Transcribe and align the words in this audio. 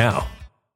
now. 0.00 0.39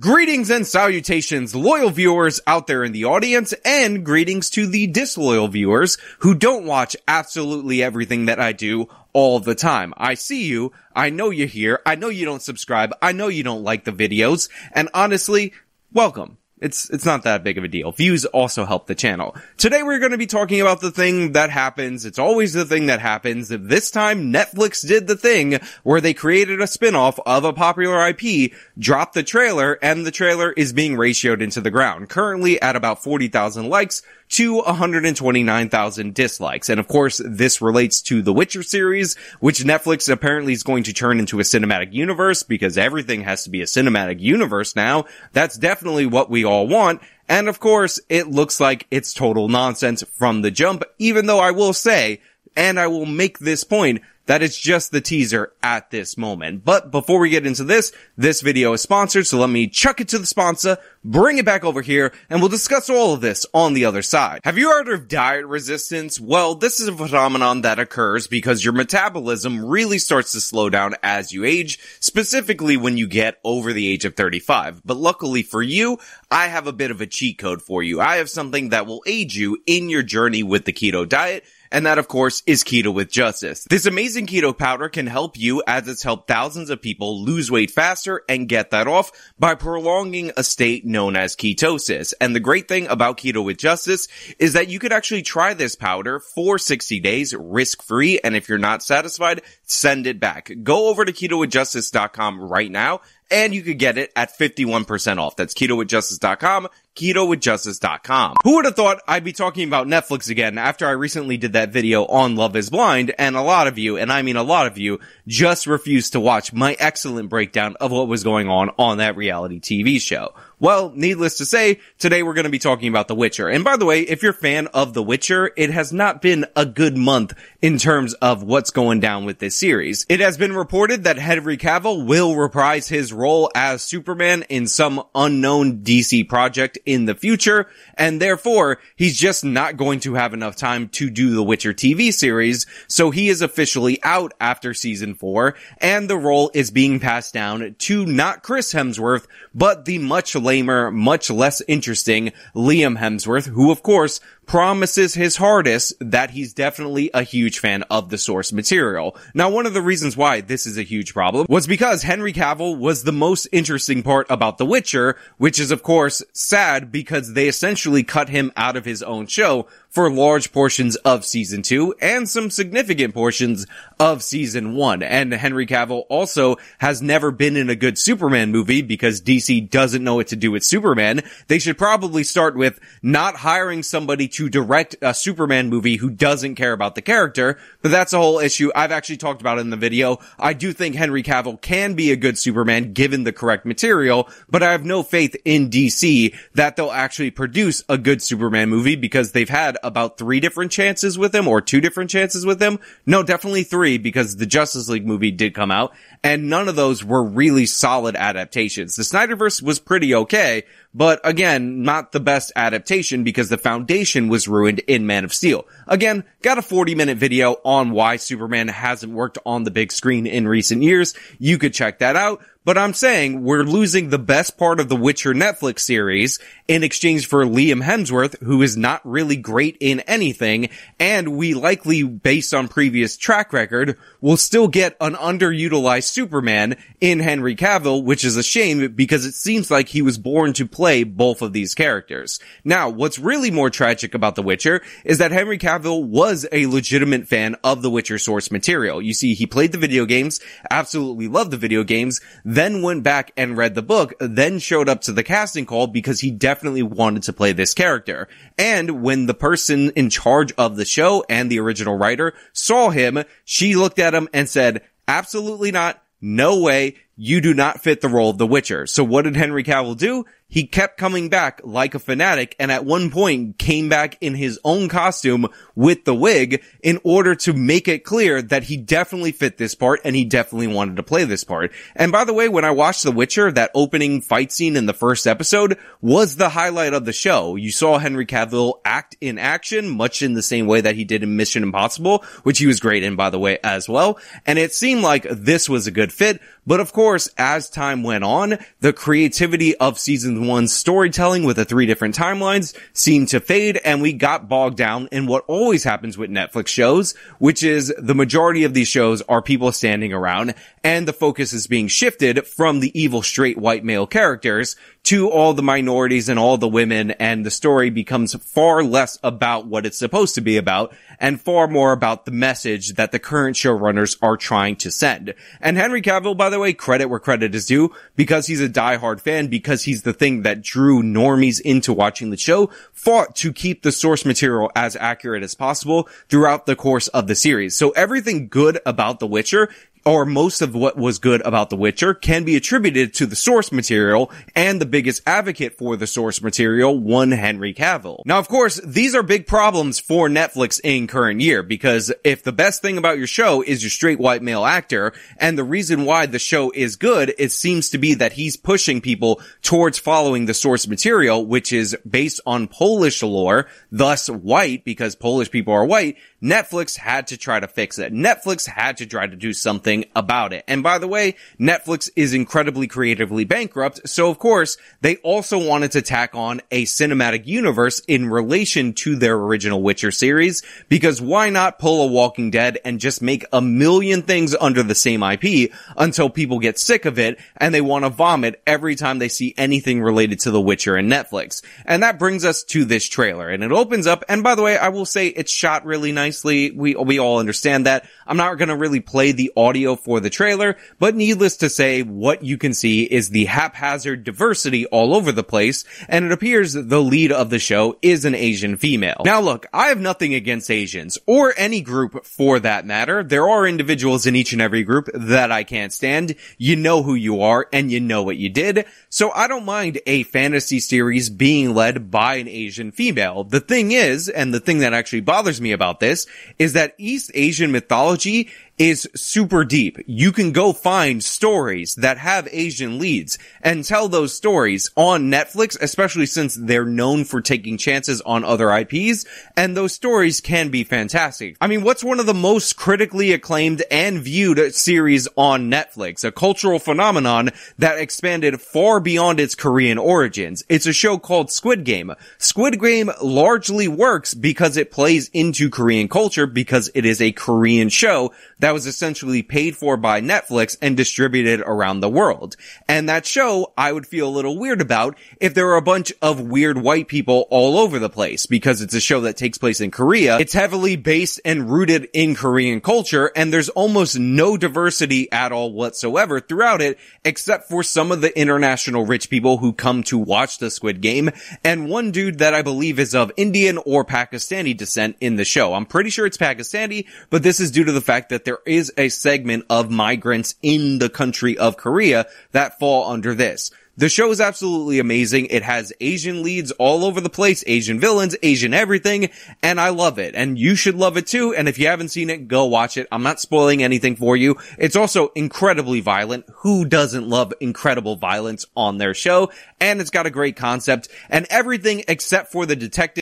Greetings 0.00 0.48
and 0.48 0.66
salutations, 0.66 1.54
loyal 1.54 1.90
viewers 1.90 2.40
out 2.46 2.66
there 2.66 2.82
in 2.82 2.92
the 2.92 3.04
audience, 3.04 3.52
and 3.62 4.06
greetings 4.06 4.48
to 4.48 4.66
the 4.66 4.86
disloyal 4.86 5.48
viewers 5.48 5.98
who 6.20 6.34
don't 6.34 6.64
watch 6.64 6.96
absolutely 7.06 7.82
everything 7.82 8.24
that 8.24 8.40
I 8.40 8.52
do 8.52 8.88
all 9.12 9.38
the 9.38 9.54
time. 9.54 9.92
I 9.98 10.14
see 10.14 10.46
you, 10.46 10.72
I 10.96 11.10
know 11.10 11.28
you're 11.28 11.46
here, 11.46 11.80
I 11.84 11.96
know 11.96 12.08
you 12.08 12.24
don't 12.24 12.40
subscribe, 12.40 12.94
I 13.02 13.12
know 13.12 13.28
you 13.28 13.42
don't 13.42 13.64
like 13.64 13.84
the 13.84 13.92
videos, 13.92 14.48
and 14.72 14.88
honestly, 14.94 15.52
welcome. 15.92 16.38
It's, 16.62 16.88
it's 16.90 17.04
not 17.04 17.24
that 17.24 17.42
big 17.42 17.58
of 17.58 17.64
a 17.64 17.68
deal. 17.68 17.90
Views 17.90 18.24
also 18.24 18.64
help 18.64 18.86
the 18.86 18.94
channel. 18.94 19.34
Today 19.56 19.82
we're 19.82 19.98
going 19.98 20.12
to 20.12 20.18
be 20.18 20.28
talking 20.28 20.60
about 20.60 20.80
the 20.80 20.92
thing 20.92 21.32
that 21.32 21.50
happens. 21.50 22.06
It's 22.06 22.20
always 22.20 22.52
the 22.52 22.64
thing 22.64 22.86
that 22.86 23.00
happens. 23.00 23.48
This 23.48 23.90
time 23.90 24.32
Netflix 24.32 24.86
did 24.86 25.08
the 25.08 25.16
thing 25.16 25.58
where 25.82 26.00
they 26.00 26.14
created 26.14 26.60
a 26.60 26.68
spin-off 26.68 27.18
of 27.26 27.44
a 27.44 27.52
popular 27.52 28.06
IP, 28.06 28.52
dropped 28.78 29.14
the 29.14 29.24
trailer, 29.24 29.76
and 29.82 30.06
the 30.06 30.12
trailer 30.12 30.52
is 30.52 30.72
being 30.72 30.94
ratioed 30.94 31.42
into 31.42 31.60
the 31.60 31.72
ground. 31.72 32.08
Currently 32.08 32.62
at 32.62 32.76
about 32.76 33.02
40,000 33.02 33.68
likes, 33.68 34.02
to 34.32 34.56
129,000 34.56 36.14
dislikes. 36.14 36.68
And 36.68 36.80
of 36.80 36.88
course, 36.88 37.20
this 37.24 37.60
relates 37.60 38.00
to 38.02 38.22
the 38.22 38.32
Witcher 38.32 38.62
series, 38.62 39.14
which 39.40 39.60
Netflix 39.60 40.10
apparently 40.10 40.52
is 40.52 40.62
going 40.62 40.84
to 40.84 40.92
turn 40.92 41.18
into 41.18 41.38
a 41.40 41.42
cinematic 41.42 41.92
universe 41.92 42.42
because 42.42 42.78
everything 42.78 43.22
has 43.22 43.44
to 43.44 43.50
be 43.50 43.60
a 43.60 43.66
cinematic 43.66 44.20
universe 44.20 44.74
now. 44.74 45.04
That's 45.32 45.58
definitely 45.58 46.06
what 46.06 46.30
we 46.30 46.44
all 46.44 46.66
want. 46.66 47.02
And 47.28 47.48
of 47.48 47.60
course, 47.60 48.00
it 48.08 48.28
looks 48.28 48.58
like 48.58 48.86
it's 48.90 49.14
total 49.14 49.48
nonsense 49.48 50.02
from 50.02 50.42
the 50.42 50.50
jump, 50.50 50.82
even 50.98 51.26
though 51.26 51.40
I 51.40 51.50
will 51.50 51.72
say, 51.72 52.20
and 52.56 52.78
I 52.78 52.86
will 52.86 53.06
make 53.06 53.38
this 53.38 53.64
point, 53.64 54.02
that 54.26 54.42
is 54.42 54.56
just 54.56 54.92
the 54.92 55.00
teaser 55.00 55.52
at 55.62 55.90
this 55.90 56.16
moment. 56.16 56.64
But 56.64 56.90
before 56.90 57.18
we 57.18 57.30
get 57.30 57.46
into 57.46 57.64
this, 57.64 57.92
this 58.16 58.40
video 58.40 58.72
is 58.72 58.82
sponsored, 58.82 59.26
so 59.26 59.38
let 59.38 59.50
me 59.50 59.66
chuck 59.66 60.00
it 60.00 60.08
to 60.08 60.18
the 60.18 60.26
sponsor, 60.26 60.78
bring 61.04 61.38
it 61.38 61.44
back 61.44 61.64
over 61.64 61.82
here, 61.82 62.12
and 62.30 62.40
we'll 62.40 62.48
discuss 62.48 62.88
all 62.88 63.14
of 63.14 63.20
this 63.20 63.44
on 63.52 63.74
the 63.74 63.84
other 63.84 64.02
side. 64.02 64.40
Have 64.44 64.58
you 64.58 64.70
heard 64.70 64.88
of 64.88 65.08
diet 65.08 65.46
resistance? 65.46 66.20
Well, 66.20 66.54
this 66.54 66.80
is 66.80 66.88
a 66.88 66.96
phenomenon 66.96 67.62
that 67.62 67.78
occurs 67.78 68.26
because 68.26 68.64
your 68.64 68.74
metabolism 68.74 69.64
really 69.64 69.98
starts 69.98 70.32
to 70.32 70.40
slow 70.40 70.70
down 70.70 70.94
as 71.02 71.32
you 71.32 71.44
age, 71.44 71.78
specifically 72.00 72.76
when 72.76 72.96
you 72.96 73.08
get 73.08 73.38
over 73.42 73.72
the 73.72 73.88
age 73.88 74.04
of 74.04 74.14
35. 74.14 74.82
But 74.84 74.96
luckily 74.96 75.42
for 75.42 75.62
you, 75.62 75.98
I 76.30 76.46
have 76.46 76.66
a 76.66 76.72
bit 76.72 76.90
of 76.90 77.00
a 77.00 77.06
cheat 77.06 77.38
code 77.38 77.62
for 77.62 77.82
you. 77.82 78.00
I 78.00 78.16
have 78.16 78.30
something 78.30 78.68
that 78.68 78.86
will 78.86 79.02
aid 79.06 79.34
you 79.34 79.58
in 79.66 79.90
your 79.90 80.02
journey 80.02 80.42
with 80.42 80.64
the 80.64 80.72
keto 80.72 81.08
diet, 81.08 81.44
and 81.72 81.86
that 81.86 81.98
of 81.98 82.06
course 82.06 82.42
is 82.46 82.62
Keto 82.62 82.94
with 82.94 83.10
Justice. 83.10 83.66
This 83.68 83.86
amazing 83.86 84.26
keto 84.26 84.56
powder 84.56 84.88
can 84.88 85.06
help 85.06 85.36
you 85.36 85.62
as 85.66 85.88
it's 85.88 86.02
helped 86.02 86.28
thousands 86.28 86.70
of 86.70 86.80
people 86.80 87.24
lose 87.24 87.50
weight 87.50 87.70
faster 87.70 88.22
and 88.28 88.48
get 88.48 88.70
that 88.70 88.86
off 88.86 89.10
by 89.38 89.54
prolonging 89.54 90.30
a 90.36 90.44
state 90.44 90.84
known 90.84 91.16
as 91.16 91.34
ketosis. 91.34 92.12
And 92.20 92.36
the 92.36 92.40
great 92.40 92.68
thing 92.68 92.86
about 92.86 93.16
Keto 93.16 93.44
with 93.44 93.56
Justice 93.56 94.08
is 94.38 94.52
that 94.52 94.68
you 94.68 94.78
could 94.78 94.92
actually 94.92 95.22
try 95.22 95.54
this 95.54 95.74
powder 95.74 96.20
for 96.20 96.58
60 96.58 97.00
days 97.00 97.34
risk 97.34 97.82
free. 97.82 98.20
And 98.22 98.36
if 98.36 98.48
you're 98.48 98.58
not 98.58 98.82
satisfied, 98.82 99.42
send 99.64 100.06
it 100.06 100.20
back. 100.20 100.52
Go 100.62 100.88
over 100.88 101.04
to 101.04 101.12
ketowithjustice.com 101.12 102.40
right 102.40 102.70
now 102.70 103.00
and 103.32 103.54
you 103.54 103.62
could 103.62 103.78
get 103.78 103.98
it 103.98 104.12
at 104.14 104.36
51% 104.36 105.18
off. 105.18 105.36
That's 105.36 105.54
ketowithjustice.com, 105.54 106.68
ketowithjustice.com. 106.94 108.36
Who 108.44 108.54
would 108.56 108.66
have 108.66 108.76
thought 108.76 109.00
I'd 109.08 109.24
be 109.24 109.32
talking 109.32 109.66
about 109.66 109.86
Netflix 109.86 110.30
again 110.30 110.58
after 110.58 110.86
I 110.86 110.90
recently 110.90 111.38
did 111.38 111.54
that 111.54 111.72
video 111.72 112.04
on 112.04 112.36
Love 112.36 112.54
is 112.54 112.70
Blind 112.70 113.14
and 113.18 113.34
a 113.34 113.42
lot 113.42 113.66
of 113.66 113.78
you, 113.78 113.96
and 113.96 114.12
I 114.12 114.22
mean 114.22 114.36
a 114.36 114.42
lot 114.42 114.66
of 114.66 114.76
you, 114.76 115.00
just 115.26 115.66
refused 115.66 116.12
to 116.12 116.20
watch 116.20 116.52
my 116.52 116.76
excellent 116.78 117.30
breakdown 117.30 117.76
of 117.80 117.90
what 117.90 118.08
was 118.08 118.22
going 118.22 118.48
on 118.48 118.70
on 118.78 118.98
that 118.98 119.16
reality 119.16 119.60
TV 119.60 120.00
show. 120.00 120.34
Well, 120.62 120.92
needless 120.94 121.38
to 121.38 121.44
say, 121.44 121.80
today 121.98 122.22
we're 122.22 122.34
going 122.34 122.44
to 122.44 122.48
be 122.48 122.60
talking 122.60 122.86
about 122.86 123.08
The 123.08 123.16
Witcher. 123.16 123.48
And 123.48 123.64
by 123.64 123.76
the 123.76 123.84
way, 123.84 124.02
if 124.02 124.22
you're 124.22 124.30
a 124.30 124.32
fan 124.32 124.68
of 124.68 124.94
The 124.94 125.02
Witcher, 125.02 125.50
it 125.56 125.70
has 125.70 125.92
not 125.92 126.22
been 126.22 126.46
a 126.54 126.64
good 126.64 126.96
month 126.96 127.34
in 127.60 127.78
terms 127.78 128.14
of 128.14 128.44
what's 128.44 128.70
going 128.70 129.00
down 129.00 129.24
with 129.24 129.40
this 129.40 129.56
series. 129.56 130.06
It 130.08 130.20
has 130.20 130.38
been 130.38 130.52
reported 130.52 131.02
that 131.02 131.18
Henry 131.18 131.56
Cavill 131.56 132.06
will 132.06 132.36
reprise 132.36 132.86
his 132.86 133.12
role 133.12 133.50
as 133.56 133.82
Superman 133.82 134.44
in 134.48 134.68
some 134.68 135.02
unknown 135.16 135.78
DC 135.78 136.28
project 136.28 136.78
in 136.86 137.06
the 137.06 137.16
future, 137.16 137.66
and 137.94 138.22
therefore, 138.22 138.78
he's 138.94 139.18
just 139.18 139.44
not 139.44 139.76
going 139.76 139.98
to 139.98 140.14
have 140.14 140.32
enough 140.32 140.54
time 140.54 140.88
to 140.90 141.10
do 141.10 141.34
the 141.34 141.42
Witcher 141.42 141.74
TV 141.74 142.12
series, 142.12 142.66
so 142.86 143.10
he 143.10 143.28
is 143.28 143.42
officially 143.42 143.98
out 144.04 144.32
after 144.40 144.74
season 144.74 145.16
4, 145.16 145.56
and 145.78 146.08
the 146.08 146.16
role 146.16 146.52
is 146.54 146.70
being 146.70 147.00
passed 147.00 147.34
down 147.34 147.74
to 147.78 148.06
not 148.06 148.44
Chris 148.44 148.72
Hemsworth, 148.72 149.26
but 149.52 149.86
the 149.86 149.98
much 149.98 150.36
lamer, 150.52 150.90
much 150.90 151.30
less 151.30 151.62
interesting 151.66 152.30
Liam 152.54 152.98
Hemsworth, 152.98 153.46
who 153.46 153.70
of 153.70 153.82
course 153.82 154.20
promises 154.44 155.14
his 155.14 155.36
hardest 155.36 155.94
that 155.98 156.32
he's 156.32 156.52
definitely 156.52 157.10
a 157.14 157.22
huge 157.22 157.58
fan 157.58 157.82
of 157.84 158.10
the 158.10 158.18
source 158.18 158.52
material. 158.52 159.16
Now, 159.32 159.48
one 159.48 159.64
of 159.64 159.72
the 159.72 159.80
reasons 159.80 160.14
why 160.14 160.42
this 160.42 160.66
is 160.66 160.76
a 160.76 160.82
huge 160.82 161.14
problem 161.14 161.46
was 161.48 161.66
because 161.66 162.02
Henry 162.02 162.34
Cavill 162.34 162.78
was 162.78 163.04
the 163.04 163.12
most 163.12 163.48
interesting 163.50 164.02
part 164.02 164.26
about 164.28 164.58
The 164.58 164.66
Witcher, 164.66 165.16
which 165.38 165.58
is 165.58 165.70
of 165.70 165.82
course 165.82 166.22
sad 166.34 166.92
because 166.92 167.32
they 167.32 167.48
essentially 167.48 168.02
cut 168.02 168.28
him 168.28 168.52
out 168.54 168.76
of 168.76 168.84
his 168.84 169.02
own 169.02 169.26
show 169.28 169.66
for 169.92 170.10
large 170.10 170.52
portions 170.52 170.96
of 170.96 171.22
season 171.22 171.60
two 171.60 171.94
and 172.00 172.26
some 172.26 172.50
significant 172.50 173.12
portions 173.12 173.66
of 174.00 174.22
season 174.22 174.74
one. 174.74 175.02
And 175.02 175.32
Henry 175.34 175.66
Cavill 175.66 176.04
also 176.08 176.56
has 176.78 177.02
never 177.02 177.30
been 177.30 177.56
in 177.56 177.68
a 177.68 177.76
good 177.76 177.98
Superman 177.98 178.50
movie 178.50 178.80
because 178.80 179.20
DC 179.20 179.68
doesn't 179.68 180.02
know 180.02 180.14
what 180.14 180.28
to 180.28 180.36
do 180.36 180.50
with 180.50 180.64
Superman. 180.64 181.22
They 181.48 181.58
should 181.58 181.76
probably 181.76 182.24
start 182.24 182.56
with 182.56 182.80
not 183.02 183.36
hiring 183.36 183.82
somebody 183.82 184.28
to 184.28 184.48
direct 184.48 184.96
a 185.02 185.12
Superman 185.12 185.68
movie 185.68 185.96
who 185.96 186.08
doesn't 186.08 186.54
care 186.54 186.72
about 186.72 186.94
the 186.94 187.02
character, 187.02 187.58
but 187.82 187.90
that's 187.90 188.14
a 188.14 188.18
whole 188.18 188.38
issue. 188.38 188.70
I've 188.74 188.92
actually 188.92 189.18
talked 189.18 189.42
about 189.42 189.58
it 189.58 189.62
in 189.62 189.70
the 189.70 189.76
video. 189.76 190.20
I 190.38 190.54
do 190.54 190.72
think 190.72 190.94
Henry 190.94 191.22
Cavill 191.22 191.60
can 191.60 191.92
be 191.92 192.12
a 192.12 192.16
good 192.16 192.38
Superman 192.38 192.94
given 192.94 193.24
the 193.24 193.32
correct 193.32 193.66
material, 193.66 194.30
but 194.48 194.62
I 194.62 194.72
have 194.72 194.86
no 194.86 195.02
faith 195.02 195.36
in 195.44 195.68
DC 195.68 196.34
that 196.54 196.76
they'll 196.76 196.90
actually 196.90 197.30
produce 197.30 197.84
a 197.90 197.98
good 197.98 198.22
Superman 198.22 198.70
movie 198.70 198.96
because 198.96 199.32
they've 199.32 199.48
had 199.48 199.76
about 199.82 200.18
three 200.18 200.40
different 200.40 200.72
chances 200.72 201.18
with 201.18 201.34
him 201.34 201.48
or 201.48 201.60
two 201.60 201.80
different 201.80 202.10
chances 202.10 202.46
with 202.46 202.62
him. 202.62 202.78
No, 203.06 203.22
definitely 203.22 203.64
three 203.64 203.98
because 203.98 204.36
the 204.36 204.46
Justice 204.46 204.88
League 204.88 205.06
movie 205.06 205.30
did 205.30 205.54
come 205.54 205.70
out 205.70 205.92
and 206.24 206.48
none 206.48 206.68
of 206.68 206.76
those 206.76 207.04
were 207.04 207.22
really 207.22 207.66
solid 207.66 208.16
adaptations. 208.16 208.96
The 208.96 209.02
Snyderverse 209.02 209.62
was 209.62 209.78
pretty 209.78 210.14
okay, 210.14 210.64
but 210.94 211.20
again, 211.24 211.82
not 211.82 212.12
the 212.12 212.20
best 212.20 212.52
adaptation 212.54 213.24
because 213.24 213.48
the 213.48 213.58
foundation 213.58 214.28
was 214.28 214.46
ruined 214.46 214.80
in 214.80 215.06
Man 215.06 215.24
of 215.24 215.32
Steel. 215.32 215.66
Again, 215.86 216.24
got 216.42 216.58
a 216.58 216.62
40 216.62 216.94
minute 216.94 217.18
video 217.18 217.56
on 217.64 217.90
why 217.90 218.16
Superman 218.16 218.68
hasn't 218.68 219.12
worked 219.12 219.38
on 219.44 219.64
the 219.64 219.70
big 219.70 219.90
screen 219.90 220.26
in 220.26 220.46
recent 220.46 220.82
years. 220.82 221.14
You 221.38 221.58
could 221.58 221.74
check 221.74 221.98
that 221.98 222.16
out. 222.16 222.42
But 222.64 222.78
I'm 222.78 222.94
saying 222.94 223.42
we're 223.42 223.64
losing 223.64 224.10
the 224.10 224.20
best 224.20 224.56
part 224.56 224.78
of 224.78 224.88
the 224.88 224.94
Witcher 224.94 225.34
Netflix 225.34 225.80
series 225.80 226.38
in 226.68 226.84
exchange 226.84 227.26
for 227.26 227.44
Liam 227.44 227.82
Hemsworth, 227.82 228.40
who 228.40 228.62
is 228.62 228.76
not 228.76 229.00
really 229.04 229.34
great 229.34 229.76
in 229.80 229.98
anything. 230.00 230.68
And 231.00 231.36
we 231.36 231.54
likely, 231.54 232.04
based 232.04 232.54
on 232.54 232.68
previous 232.68 233.16
track 233.16 233.52
record, 233.52 233.98
will 234.20 234.36
still 234.36 234.68
get 234.68 234.96
an 235.00 235.14
underutilized 235.14 236.04
Superman 236.04 236.76
in 237.00 237.18
Henry 237.18 237.56
Cavill, 237.56 238.04
which 238.04 238.24
is 238.24 238.36
a 238.36 238.44
shame 238.44 238.92
because 238.92 239.26
it 239.26 239.34
seems 239.34 239.68
like 239.68 239.88
he 239.88 240.00
was 240.00 240.16
born 240.16 240.52
to 240.52 240.64
play 240.64 241.02
both 241.02 241.42
of 241.42 241.52
these 241.52 241.74
characters. 241.74 242.38
Now, 242.62 242.90
what's 242.90 243.18
really 243.18 243.50
more 243.50 243.70
tragic 243.70 244.14
about 244.14 244.36
The 244.36 244.42
Witcher 244.42 244.82
is 245.04 245.18
that 245.18 245.32
Henry 245.32 245.58
Cavill 245.58 246.04
was 246.04 246.46
a 246.52 246.66
legitimate 246.66 247.26
fan 247.26 247.56
of 247.64 247.82
The 247.82 247.90
Witcher 247.90 248.18
source 248.18 248.52
material. 248.52 249.02
You 249.02 249.14
see, 249.14 249.34
he 249.34 249.46
played 249.46 249.72
the 249.72 249.78
video 249.78 250.06
games, 250.06 250.40
absolutely 250.70 251.26
loved 251.26 251.50
the 251.50 251.56
video 251.56 251.82
games, 251.82 252.20
then 252.56 252.82
went 252.82 253.02
back 253.02 253.32
and 253.36 253.56
read 253.56 253.74
the 253.74 253.82
book, 253.82 254.12
then 254.20 254.58
showed 254.58 254.88
up 254.88 255.00
to 255.02 255.12
the 255.12 255.22
casting 255.22 255.66
call 255.66 255.86
because 255.86 256.20
he 256.20 256.30
definitely 256.30 256.82
wanted 256.82 257.22
to 257.24 257.32
play 257.32 257.52
this 257.52 257.74
character. 257.74 258.28
And 258.58 259.02
when 259.02 259.26
the 259.26 259.34
person 259.34 259.90
in 259.90 260.10
charge 260.10 260.52
of 260.58 260.76
the 260.76 260.84
show 260.84 261.24
and 261.28 261.50
the 261.50 261.60
original 261.60 261.96
writer 261.96 262.34
saw 262.52 262.90
him, 262.90 263.24
she 263.44 263.74
looked 263.74 263.98
at 263.98 264.14
him 264.14 264.28
and 264.32 264.48
said, 264.48 264.82
absolutely 265.08 265.70
not. 265.70 266.02
No 266.20 266.60
way. 266.60 266.96
You 267.16 267.40
do 267.40 267.54
not 267.54 267.82
fit 267.82 268.00
the 268.00 268.08
role 268.08 268.30
of 268.30 268.38
the 268.38 268.46
Witcher. 268.46 268.86
So 268.86 269.04
what 269.04 269.22
did 269.22 269.36
Henry 269.36 269.62
Cavill 269.62 269.96
do? 269.96 270.24
He 270.52 270.66
kept 270.66 270.98
coming 270.98 271.30
back 271.30 271.62
like 271.64 271.94
a 271.94 271.98
fanatic 271.98 272.54
and 272.58 272.70
at 272.70 272.84
one 272.84 273.10
point 273.10 273.58
came 273.58 273.88
back 273.88 274.18
in 274.20 274.34
his 274.34 274.60
own 274.64 274.90
costume 274.90 275.46
with 275.74 276.04
the 276.04 276.14
wig 276.14 276.62
in 276.82 277.00
order 277.04 277.34
to 277.36 277.54
make 277.54 277.88
it 277.88 278.04
clear 278.04 278.42
that 278.42 278.64
he 278.64 278.76
definitely 278.76 279.32
fit 279.32 279.56
this 279.56 279.74
part 279.74 280.00
and 280.04 280.14
he 280.14 280.26
definitely 280.26 280.66
wanted 280.66 280.96
to 280.96 281.02
play 281.02 281.24
this 281.24 281.42
part. 281.42 281.72
And 281.96 282.12
by 282.12 282.24
the 282.24 282.34
way, 282.34 282.50
when 282.50 282.66
I 282.66 282.70
watched 282.70 283.02
The 283.02 283.12
Witcher, 283.12 283.50
that 283.52 283.70
opening 283.74 284.20
fight 284.20 284.52
scene 284.52 284.76
in 284.76 284.84
the 284.84 284.92
first 284.92 285.26
episode 285.26 285.78
was 286.02 286.36
the 286.36 286.50
highlight 286.50 286.92
of 286.92 287.06
the 287.06 287.14
show. 287.14 287.56
You 287.56 287.72
saw 287.72 287.96
Henry 287.96 288.26
Cavill 288.26 288.74
act 288.84 289.16
in 289.22 289.38
action, 289.38 289.88
much 289.88 290.20
in 290.20 290.34
the 290.34 290.42
same 290.42 290.66
way 290.66 290.82
that 290.82 290.96
he 290.96 291.04
did 291.04 291.22
in 291.22 291.34
Mission 291.34 291.62
Impossible, 291.62 292.26
which 292.42 292.58
he 292.58 292.66
was 292.66 292.78
great 292.78 293.04
in, 293.04 293.16
by 293.16 293.30
the 293.30 293.38
way, 293.38 293.58
as 293.64 293.88
well. 293.88 294.18
And 294.44 294.58
it 294.58 294.74
seemed 294.74 295.00
like 295.00 295.26
this 295.30 295.66
was 295.66 295.86
a 295.86 295.90
good 295.90 296.12
fit. 296.12 296.42
But 296.64 296.78
of 296.78 296.92
course, 296.92 297.28
as 297.36 297.68
time 297.68 298.04
went 298.04 298.22
on, 298.22 298.58
the 298.80 298.92
creativity 298.92 299.76
of 299.76 299.98
season 299.98 300.46
one 300.46 300.68
storytelling 300.68 301.42
with 301.42 301.56
the 301.56 301.64
three 301.64 301.86
different 301.86 302.14
timelines 302.14 302.76
seemed 302.92 303.28
to 303.28 303.40
fade 303.40 303.80
and 303.84 304.00
we 304.00 304.12
got 304.12 304.48
bogged 304.48 304.76
down 304.76 305.08
in 305.10 305.26
what 305.26 305.44
always 305.48 305.82
happens 305.82 306.16
with 306.16 306.30
Netflix 306.30 306.68
shows, 306.68 307.16
which 307.38 307.64
is 307.64 307.92
the 307.98 308.14
majority 308.14 308.62
of 308.62 308.74
these 308.74 308.86
shows 308.86 309.22
are 309.22 309.42
people 309.42 309.72
standing 309.72 310.12
around 310.12 310.54
and 310.84 311.06
the 311.06 311.12
focus 311.12 311.52
is 311.52 311.66
being 311.66 311.88
shifted 311.88 312.46
from 312.46 312.80
the 312.80 312.98
evil 313.00 313.22
straight 313.22 313.58
white 313.58 313.84
male 313.84 314.06
characters 314.06 314.76
to 315.04 315.28
all 315.28 315.52
the 315.52 315.62
minorities 315.62 316.28
and 316.28 316.38
all 316.38 316.56
the 316.56 316.68
women 316.68 317.10
and 317.12 317.44
the 317.44 317.50
story 317.50 317.90
becomes 317.90 318.34
far 318.44 318.84
less 318.84 319.18
about 319.22 319.66
what 319.66 319.84
it's 319.84 319.98
supposed 319.98 320.34
to 320.34 320.40
be 320.40 320.56
about 320.56 320.94
and 321.18 321.40
far 321.40 321.66
more 321.66 321.92
about 321.92 322.24
the 322.24 322.30
message 322.30 322.94
that 322.94 323.10
the 323.10 323.18
current 323.18 323.56
showrunners 323.56 324.16
are 324.22 324.36
trying 324.36 324.76
to 324.76 324.90
send. 324.90 325.34
And 325.60 325.76
Henry 325.76 326.02
Cavill, 326.02 326.36
by 326.36 326.50
the 326.50 326.60
way, 326.60 326.72
credit 326.72 327.06
where 327.06 327.18
credit 327.18 327.54
is 327.54 327.66
due 327.66 327.92
because 328.16 328.46
he's 328.46 328.60
a 328.60 328.68
diehard 328.68 329.20
fan, 329.20 329.48
because 329.48 329.82
he's 329.84 330.02
the 330.02 330.12
thing 330.12 330.42
that 330.42 330.62
drew 330.62 331.02
normies 331.02 331.60
into 331.60 331.92
watching 331.92 332.30
the 332.30 332.36
show, 332.36 332.70
fought 332.92 333.34
to 333.36 333.52
keep 333.52 333.82
the 333.82 333.92
source 333.92 334.24
material 334.24 334.70
as 334.76 334.96
accurate 334.96 335.42
as 335.42 335.54
possible 335.54 336.08
throughout 336.28 336.66
the 336.66 336.76
course 336.76 337.08
of 337.08 337.26
the 337.26 337.34
series. 337.34 337.76
So 337.76 337.90
everything 337.90 338.48
good 338.48 338.78
about 338.86 339.18
The 339.18 339.26
Witcher 339.26 339.68
or 340.04 340.26
most 340.26 340.62
of 340.62 340.74
what 340.74 340.96
was 340.96 341.18
good 341.18 341.40
about 341.42 341.70
The 341.70 341.76
Witcher 341.76 342.14
can 342.14 342.44
be 342.44 342.56
attributed 342.56 343.14
to 343.14 343.26
the 343.26 343.36
source 343.36 343.70
material 343.70 344.30
and 344.54 344.80
the 344.80 344.86
biggest 344.86 345.22
advocate 345.26 345.78
for 345.78 345.96
the 345.96 346.06
source 346.06 346.42
material, 346.42 346.98
one 346.98 347.30
Henry 347.30 347.72
Cavill. 347.72 348.22
Now, 348.24 348.38
of 348.38 348.48
course, 348.48 348.80
these 348.84 349.14
are 349.14 349.22
big 349.22 349.46
problems 349.46 349.98
for 349.98 350.28
Netflix 350.28 350.80
in 350.82 351.06
current 351.06 351.40
year 351.40 351.62
because 351.62 352.12
if 352.24 352.42
the 352.42 352.52
best 352.52 352.82
thing 352.82 352.98
about 352.98 353.18
your 353.18 353.26
show 353.26 353.62
is 353.62 353.82
your 353.82 353.90
straight 353.90 354.18
white 354.18 354.42
male 354.42 354.64
actor 354.64 355.12
and 355.38 355.56
the 355.56 355.64
reason 355.64 356.04
why 356.04 356.26
the 356.26 356.38
show 356.38 356.72
is 356.74 356.96
good, 356.96 357.34
it 357.38 357.52
seems 357.52 357.90
to 357.90 357.98
be 357.98 358.14
that 358.14 358.32
he's 358.32 358.56
pushing 358.56 359.00
people 359.00 359.40
towards 359.62 359.98
following 359.98 360.46
the 360.46 360.54
source 360.54 360.88
material, 360.88 361.46
which 361.46 361.72
is 361.72 361.96
based 362.08 362.40
on 362.46 362.66
Polish 362.66 363.22
lore, 363.22 363.68
thus 363.90 364.28
white 364.28 364.84
because 364.84 365.14
Polish 365.14 365.50
people 365.50 365.74
are 365.74 365.84
white, 365.84 366.16
Netflix 366.42 366.96
had 366.96 367.28
to 367.28 367.36
try 367.36 367.60
to 367.60 367.68
fix 367.68 367.98
it. 367.98 368.12
Netflix 368.12 368.66
had 368.66 368.96
to 368.96 369.06
try 369.06 369.26
to 369.26 369.36
do 369.36 369.52
something 369.52 369.91
about 370.14 370.52
it. 370.52 370.64
And 370.66 370.82
by 370.82 370.98
the 370.98 371.08
way, 371.08 371.36
Netflix 371.58 372.10
is 372.16 372.34
incredibly 372.34 372.86
creatively 372.86 373.44
bankrupt. 373.44 374.08
So 374.08 374.30
of 374.30 374.38
course, 374.38 374.76
they 375.00 375.16
also 375.16 375.58
wanted 375.58 375.92
to 375.92 376.02
tack 376.02 376.34
on 376.34 376.60
a 376.70 376.84
cinematic 376.84 377.46
universe 377.46 378.00
in 378.08 378.28
relation 378.28 378.92
to 378.94 379.16
their 379.16 379.36
original 379.36 379.82
Witcher 379.82 380.10
series. 380.10 380.62
Because 380.88 381.20
why 381.20 381.50
not 381.50 381.78
pull 381.78 382.02
a 382.02 382.12
Walking 382.12 382.50
Dead 382.50 382.78
and 382.84 383.00
just 383.00 383.22
make 383.22 383.44
a 383.52 383.60
million 383.60 384.22
things 384.22 384.54
under 384.54 384.82
the 384.82 384.94
same 384.94 385.22
IP 385.22 385.72
until 385.96 386.30
people 386.30 386.58
get 386.58 386.78
sick 386.78 387.04
of 387.04 387.18
it 387.18 387.38
and 387.56 387.74
they 387.74 387.80
want 387.80 388.04
to 388.04 388.10
vomit 388.10 388.62
every 388.66 388.94
time 388.94 389.18
they 389.18 389.28
see 389.28 389.54
anything 389.56 390.02
related 390.02 390.40
to 390.40 390.50
The 390.50 390.60
Witcher 390.60 390.96
and 390.96 391.10
Netflix. 391.10 391.62
And 391.84 392.02
that 392.02 392.18
brings 392.18 392.44
us 392.44 392.62
to 392.64 392.84
this 392.84 393.08
trailer 393.08 393.48
and 393.48 393.62
it 393.64 393.72
opens 393.72 394.06
up. 394.06 394.24
And 394.28 394.42
by 394.42 394.54
the 394.54 394.62
way, 394.62 394.76
I 394.76 394.88
will 394.88 395.06
say 395.06 395.28
it's 395.28 395.52
shot 395.52 395.84
really 395.84 396.12
nicely. 396.12 396.70
We, 396.70 396.94
we 396.94 397.18
all 397.18 397.38
understand 397.38 397.86
that. 397.86 398.06
I'm 398.26 398.36
not 398.36 398.56
going 398.58 398.68
to 398.68 398.76
really 398.76 399.00
play 399.00 399.32
the 399.32 399.52
audio 399.56 399.81
for 399.96 400.20
the 400.20 400.30
trailer, 400.30 400.76
but 400.98 401.14
needless 401.14 401.56
to 401.58 401.68
say, 401.68 402.02
what 402.02 402.42
you 402.42 402.58
can 402.58 402.74
see 402.74 403.02
is 403.02 403.30
the 403.30 403.44
haphazard 403.46 404.24
diversity 404.24 404.86
all 404.86 405.14
over 405.14 405.32
the 405.32 405.42
place, 405.42 405.84
and 406.08 406.24
it 406.24 406.32
appears 406.32 406.72
the 406.72 407.02
lead 407.02 407.32
of 407.32 407.50
the 407.50 407.58
show 407.58 407.98
is 408.02 408.24
an 408.24 408.34
Asian 408.34 408.76
female. 408.76 409.22
Now 409.24 409.40
look, 409.40 409.66
I 409.72 409.88
have 409.88 410.00
nothing 410.00 410.34
against 410.34 410.70
Asians, 410.70 411.18
or 411.26 411.54
any 411.56 411.80
group 411.80 412.24
for 412.24 412.60
that 412.60 412.86
matter. 412.86 413.22
There 413.22 413.48
are 413.48 413.66
individuals 413.66 414.26
in 414.26 414.36
each 414.36 414.52
and 414.52 414.62
every 414.62 414.84
group 414.84 415.08
that 415.14 415.52
I 415.52 415.64
can't 415.64 415.92
stand. 415.92 416.34
You 416.58 416.76
know 416.76 417.02
who 417.02 417.14
you 417.14 417.42
are, 417.42 417.66
and 417.72 417.90
you 417.90 418.00
know 418.00 418.22
what 418.22 418.36
you 418.36 418.48
did. 418.48 418.86
So 419.14 419.30
I 419.30 419.46
don't 419.46 419.66
mind 419.66 420.00
a 420.06 420.22
fantasy 420.22 420.80
series 420.80 421.28
being 421.28 421.74
led 421.74 422.10
by 422.10 422.36
an 422.36 422.48
Asian 422.48 422.92
female. 422.92 423.44
The 423.44 423.60
thing 423.60 423.92
is, 423.92 424.30
and 424.30 424.54
the 424.54 424.58
thing 424.58 424.78
that 424.78 424.94
actually 424.94 425.20
bothers 425.20 425.60
me 425.60 425.72
about 425.72 426.00
this, 426.00 426.26
is 426.58 426.72
that 426.72 426.94
East 426.96 427.30
Asian 427.34 427.72
mythology 427.72 428.48
is 428.78 429.06
super 429.14 429.64
deep. 429.64 429.98
You 430.06 430.32
can 430.32 430.50
go 430.50 430.72
find 430.72 431.22
stories 431.22 431.94
that 431.96 432.16
have 432.16 432.48
Asian 432.50 432.98
leads 432.98 433.38
and 433.60 433.84
tell 433.84 434.08
those 434.08 434.34
stories 434.34 434.90
on 434.96 435.30
Netflix, 435.30 435.76
especially 435.80 436.24
since 436.26 436.54
they're 436.54 436.86
known 436.86 437.24
for 437.24 437.42
taking 437.42 437.76
chances 437.76 438.22
on 438.22 438.44
other 438.44 438.72
IPs, 438.72 439.26
and 439.58 439.76
those 439.76 439.92
stories 439.92 440.40
can 440.40 440.70
be 440.70 440.84
fantastic. 440.84 441.56
I 441.60 441.66
mean, 441.66 441.82
what's 441.84 442.02
one 442.02 442.18
of 442.18 442.26
the 442.26 442.34
most 442.34 442.76
critically 442.76 443.32
acclaimed 443.32 443.82
and 443.90 444.20
viewed 444.20 444.74
series 444.74 445.28
on 445.36 445.70
Netflix? 445.70 446.24
A 446.24 446.32
cultural 446.32 446.78
phenomenon 446.78 447.50
that 447.78 447.98
expanded 447.98 448.60
far 448.60 449.00
beyond 449.02 449.40
its 449.40 449.54
Korean 449.54 449.98
origins. 449.98 450.64
It's 450.68 450.86
a 450.86 450.92
show 450.92 451.18
called 451.18 451.50
Squid 451.50 451.84
Game. 451.84 452.12
Squid 452.38 452.80
Game 452.80 453.10
largely 453.22 453.88
works 453.88 454.34
because 454.34 454.76
it 454.76 454.90
plays 454.90 455.28
into 455.32 455.68
Korean 455.70 456.08
culture 456.08 456.46
because 456.46 456.90
it 456.94 457.04
is 457.04 457.20
a 457.20 457.32
Korean 457.32 457.88
show 457.88 458.32
that 458.60 458.72
was 458.72 458.86
essentially 458.86 459.42
paid 459.42 459.76
for 459.76 459.96
by 459.96 460.20
Netflix 460.20 460.76
and 460.80 460.96
distributed 460.96 461.60
around 461.60 462.00
the 462.00 462.08
world. 462.08 462.56
And 462.88 463.08
that 463.08 463.26
show 463.26 463.72
I 463.76 463.92
would 463.92 464.06
feel 464.06 464.28
a 464.28 464.30
little 464.30 464.58
weird 464.58 464.80
about 464.80 465.16
if 465.40 465.54
there 465.54 465.66
were 465.66 465.76
a 465.76 465.82
bunch 465.82 466.12
of 466.22 466.40
weird 466.40 466.78
white 466.78 467.08
people 467.08 467.46
all 467.50 467.78
over 467.78 467.98
the 467.98 468.10
place 468.10 468.46
because 468.46 468.80
it's 468.82 468.94
a 468.94 469.00
show 469.00 469.22
that 469.22 469.36
takes 469.36 469.58
place 469.58 469.80
in 469.80 469.90
Korea. 469.90 470.38
It's 470.38 470.52
heavily 470.52 470.96
based 470.96 471.40
and 471.44 471.70
rooted 471.70 472.08
in 472.12 472.34
Korean 472.34 472.80
culture 472.80 473.32
and 473.34 473.52
there's 473.52 473.68
almost 473.70 474.18
no 474.18 474.56
diversity 474.56 475.30
at 475.32 475.52
all 475.52 475.72
whatsoever 475.72 476.40
throughout 476.40 476.82
it 476.82 476.98
except 477.24 477.68
for 477.68 477.82
some 477.82 478.12
of 478.12 478.20
the 478.20 478.38
international 478.38 478.91
rich 479.00 479.30
people 479.30 479.58
who 479.58 479.72
come 479.72 480.02
to 480.04 480.18
watch 480.18 480.58
the 480.58 480.70
Squid 480.70 481.00
Game 481.00 481.30
and 481.64 481.88
one 481.88 482.10
dude 482.10 482.38
that 482.38 482.54
I 482.54 482.62
believe 482.62 482.98
is 482.98 483.14
of 483.14 483.32
Indian 483.36 483.78
or 483.78 484.04
Pakistani 484.04 484.76
descent 484.76 485.16
in 485.20 485.36
the 485.36 485.44
show. 485.44 485.74
I'm 485.74 485.86
pretty 485.86 486.10
sure 486.10 486.26
it's 486.26 486.36
Pakistani, 486.36 487.06
but 487.30 487.42
this 487.42 487.60
is 487.60 487.70
due 487.70 487.84
to 487.84 487.92
the 487.92 488.00
fact 488.00 488.28
that 488.28 488.44
there 488.44 488.58
is 488.66 488.92
a 488.98 489.08
segment 489.08 489.64
of 489.70 489.90
migrants 489.90 490.54
in 490.62 490.98
the 490.98 491.08
country 491.08 491.56
of 491.56 491.76
Korea 491.76 492.26
that 492.52 492.78
fall 492.78 493.10
under 493.10 493.34
this. 493.34 493.70
The 493.94 494.08
show 494.08 494.30
is 494.30 494.40
absolutely 494.40 494.98
amazing. 495.00 495.46
It 495.50 495.62
has 495.62 495.92
Asian 496.00 496.42
leads 496.42 496.70
all 496.72 497.04
over 497.04 497.20
the 497.20 497.28
place, 497.28 497.62
Asian 497.66 498.00
villains, 498.00 498.34
Asian 498.42 498.72
everything, 498.72 499.28
and 499.62 499.78
I 499.78 499.90
love 499.90 500.18
it. 500.18 500.34
And 500.34 500.58
you 500.58 500.76
should 500.76 500.94
love 500.94 501.18
it 501.18 501.26
too. 501.26 501.54
And 501.54 501.68
if 501.68 501.78
you 501.78 501.88
haven't 501.88 502.08
seen 502.08 502.30
it, 502.30 502.48
go 502.48 502.64
watch 502.64 502.96
it. 502.96 503.06
I'm 503.12 503.22
not 503.22 503.38
spoiling 503.38 503.82
anything 503.82 504.16
for 504.16 504.34
you. 504.34 504.56
It's 504.78 504.96
also 504.96 505.28
incredibly 505.34 506.00
violent. 506.00 506.46
Who 506.60 506.86
doesn't 506.86 507.28
love 507.28 507.52
incredible 507.60 508.16
violence 508.16 508.64
on 508.74 508.96
their 508.96 509.12
show? 509.12 509.50
And 509.78 510.00
it's 510.00 510.08
got 510.08 510.24
a 510.24 510.30
great 510.30 510.56
concept 510.56 511.08
and 511.28 511.46
everything 511.50 512.04
except 512.08 512.50
for 512.50 512.64
the 512.64 512.76
detective 512.76 513.21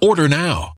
Order 0.00 0.28
now. 0.28 0.77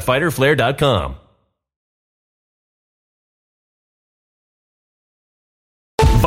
www.fighterflare.com. 0.01 1.15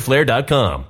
fighterflare.com. 0.00 0.86